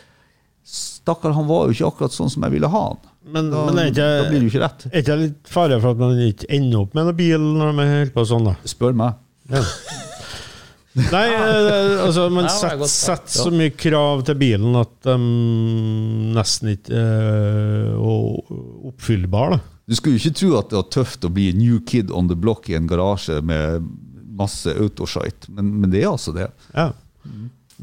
[0.66, 3.02] stakkar, han var jo ikke akkurat sånn som jeg ville ha han.
[3.24, 4.86] Men, Da, men er ikke, da blir det jo ikke rett.
[4.90, 7.78] Er ikke det litt fare for at man ikke ender opp med en bil når
[7.78, 8.56] man holder på sånn, da?
[8.68, 9.22] Spør meg.
[9.54, 9.62] Ja.
[10.94, 15.16] Nei, eh, altså man setter sett så mye krav til bilen at de
[16.36, 17.96] nesten ikke er
[18.92, 19.58] oppfyllbare.
[19.58, 19.73] Da.
[19.90, 22.38] Du skulle jo ikke tro at det var tøft å bli new kid on the
[22.40, 23.84] block i en garasje med
[24.34, 26.48] masse autoshite, men, men det er altså det.
[26.74, 26.92] Ja.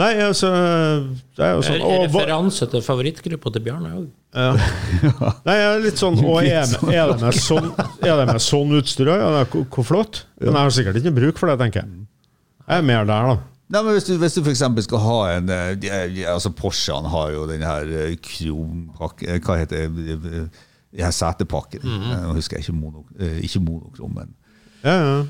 [0.01, 0.49] Nei, altså
[1.37, 4.07] Det er jo sånn å, Referanse til favorittgruppa til Bjarne òg.
[4.37, 4.53] ja.
[5.49, 7.71] Nei, jeg er litt sånn Å, er, er, det med sånn,
[8.07, 9.25] er det med sånn utstyr òg?
[9.25, 10.25] Ja, hvor- flott.
[10.41, 12.05] Men jeg har sikkert ikke bruk for det, tenker jeg.
[12.71, 13.39] Jeg er mer der, da.
[13.71, 17.45] Nei, men Hvis du, hvis du eksempel skal ha en eh, altså Porschene har jo
[17.51, 20.47] den her eh, krompakke eh, Hva heter det?
[20.99, 21.85] Her setepakken.
[21.85, 24.35] Nå husker jeg ikke, mono, eh, ikke monokrom, men
[24.85, 25.21] Ja, ja.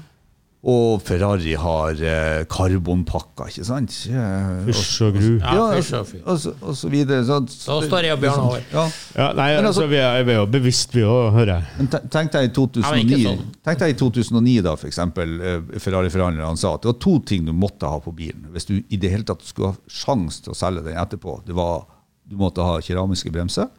[0.61, 3.95] Og Ferrari har eh, karbonpakker, ikke sant?
[4.13, 5.29] Eh, Fysj og gru.
[5.39, 5.63] Ja, Ja,
[6.01, 6.19] og fy.
[6.21, 7.23] og, så, og så videre.
[7.25, 8.61] Så, Da står jeg og Bjørn over.
[8.73, 8.83] Ja.
[9.17, 11.65] Ja, nei, Men altså, altså- vi er, vi er jo bevisst, vi òg, hører jeg.
[11.79, 13.41] Men tenk deg i 2009, sånn.
[13.65, 17.89] tenk deg i 2009 da, eh, Ferrari-forhandlerne sa at det var to ting du måtte
[17.89, 18.45] ha på bilen.
[18.53, 21.41] Hvis du i det hele tatt skulle ha sjanse til å selge den etterpå.
[21.47, 21.87] Det var,
[22.29, 23.71] du måtte ha keramiske bremser,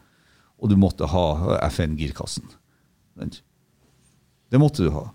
[0.62, 1.26] og du måtte ha
[1.66, 2.46] FN-girkassen.
[3.18, 5.08] Det måtte du ha.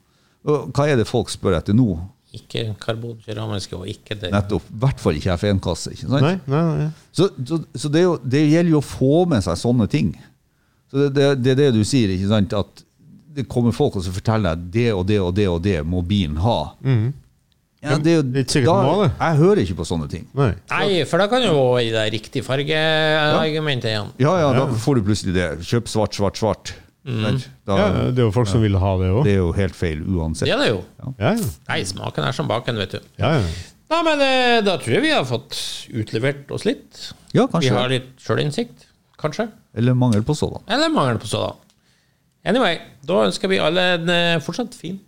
[0.48, 1.95] Hva er det folk spør etter nå?
[2.36, 4.32] Ikke karbonkeramiske og ikke det.
[4.34, 4.66] Nettopp.
[4.68, 5.93] I hvert fall ikke FN-kasse.
[5.95, 6.26] ikke sant?
[6.26, 6.89] Nei, nei, nei.
[7.16, 10.12] Så, så, så det, er jo, det gjelder jo å få med seg sånne ting.
[10.91, 12.58] Så det, det, det er det du sier, ikke sant?
[12.58, 12.84] at
[13.38, 16.02] det kommer folk og så forteller deg det og det og det og det må
[16.06, 16.60] bilen ha.
[17.84, 19.12] Ja, det er jo, Det er da, det.
[19.20, 20.24] Jeg hører ikke på sånne ting.
[20.34, 20.50] nei.
[20.72, 24.10] Nei, for da kan jo i det riktige fargeargumentet igjen.
[24.24, 25.48] Ja, ja, da får du plutselig det.
[25.68, 26.74] Kjøp svart, svart, svart.
[27.08, 27.38] Mm.
[27.64, 29.22] Da, Ja, det er jo folk som vil ha det òg.
[29.28, 30.50] Det er jo helt feil uansett.
[30.50, 30.82] Det er det jo.
[31.06, 31.50] Ja, ja.
[31.70, 33.00] Nei, smaken er som baken, vet du.
[33.22, 33.48] ja, ja.
[33.88, 35.56] Nei, men eh, da tror jeg vi har fått
[35.96, 37.06] utlevert oss litt.
[37.32, 38.84] Ja, Vi har litt sjølinnsikt,
[39.22, 39.46] kanskje.
[39.80, 40.66] Eller mangel på sådan.
[40.68, 41.56] Eller mangel på sådan.
[42.44, 45.00] Anyway, da ønsker vi alle en eh, fortsatt fin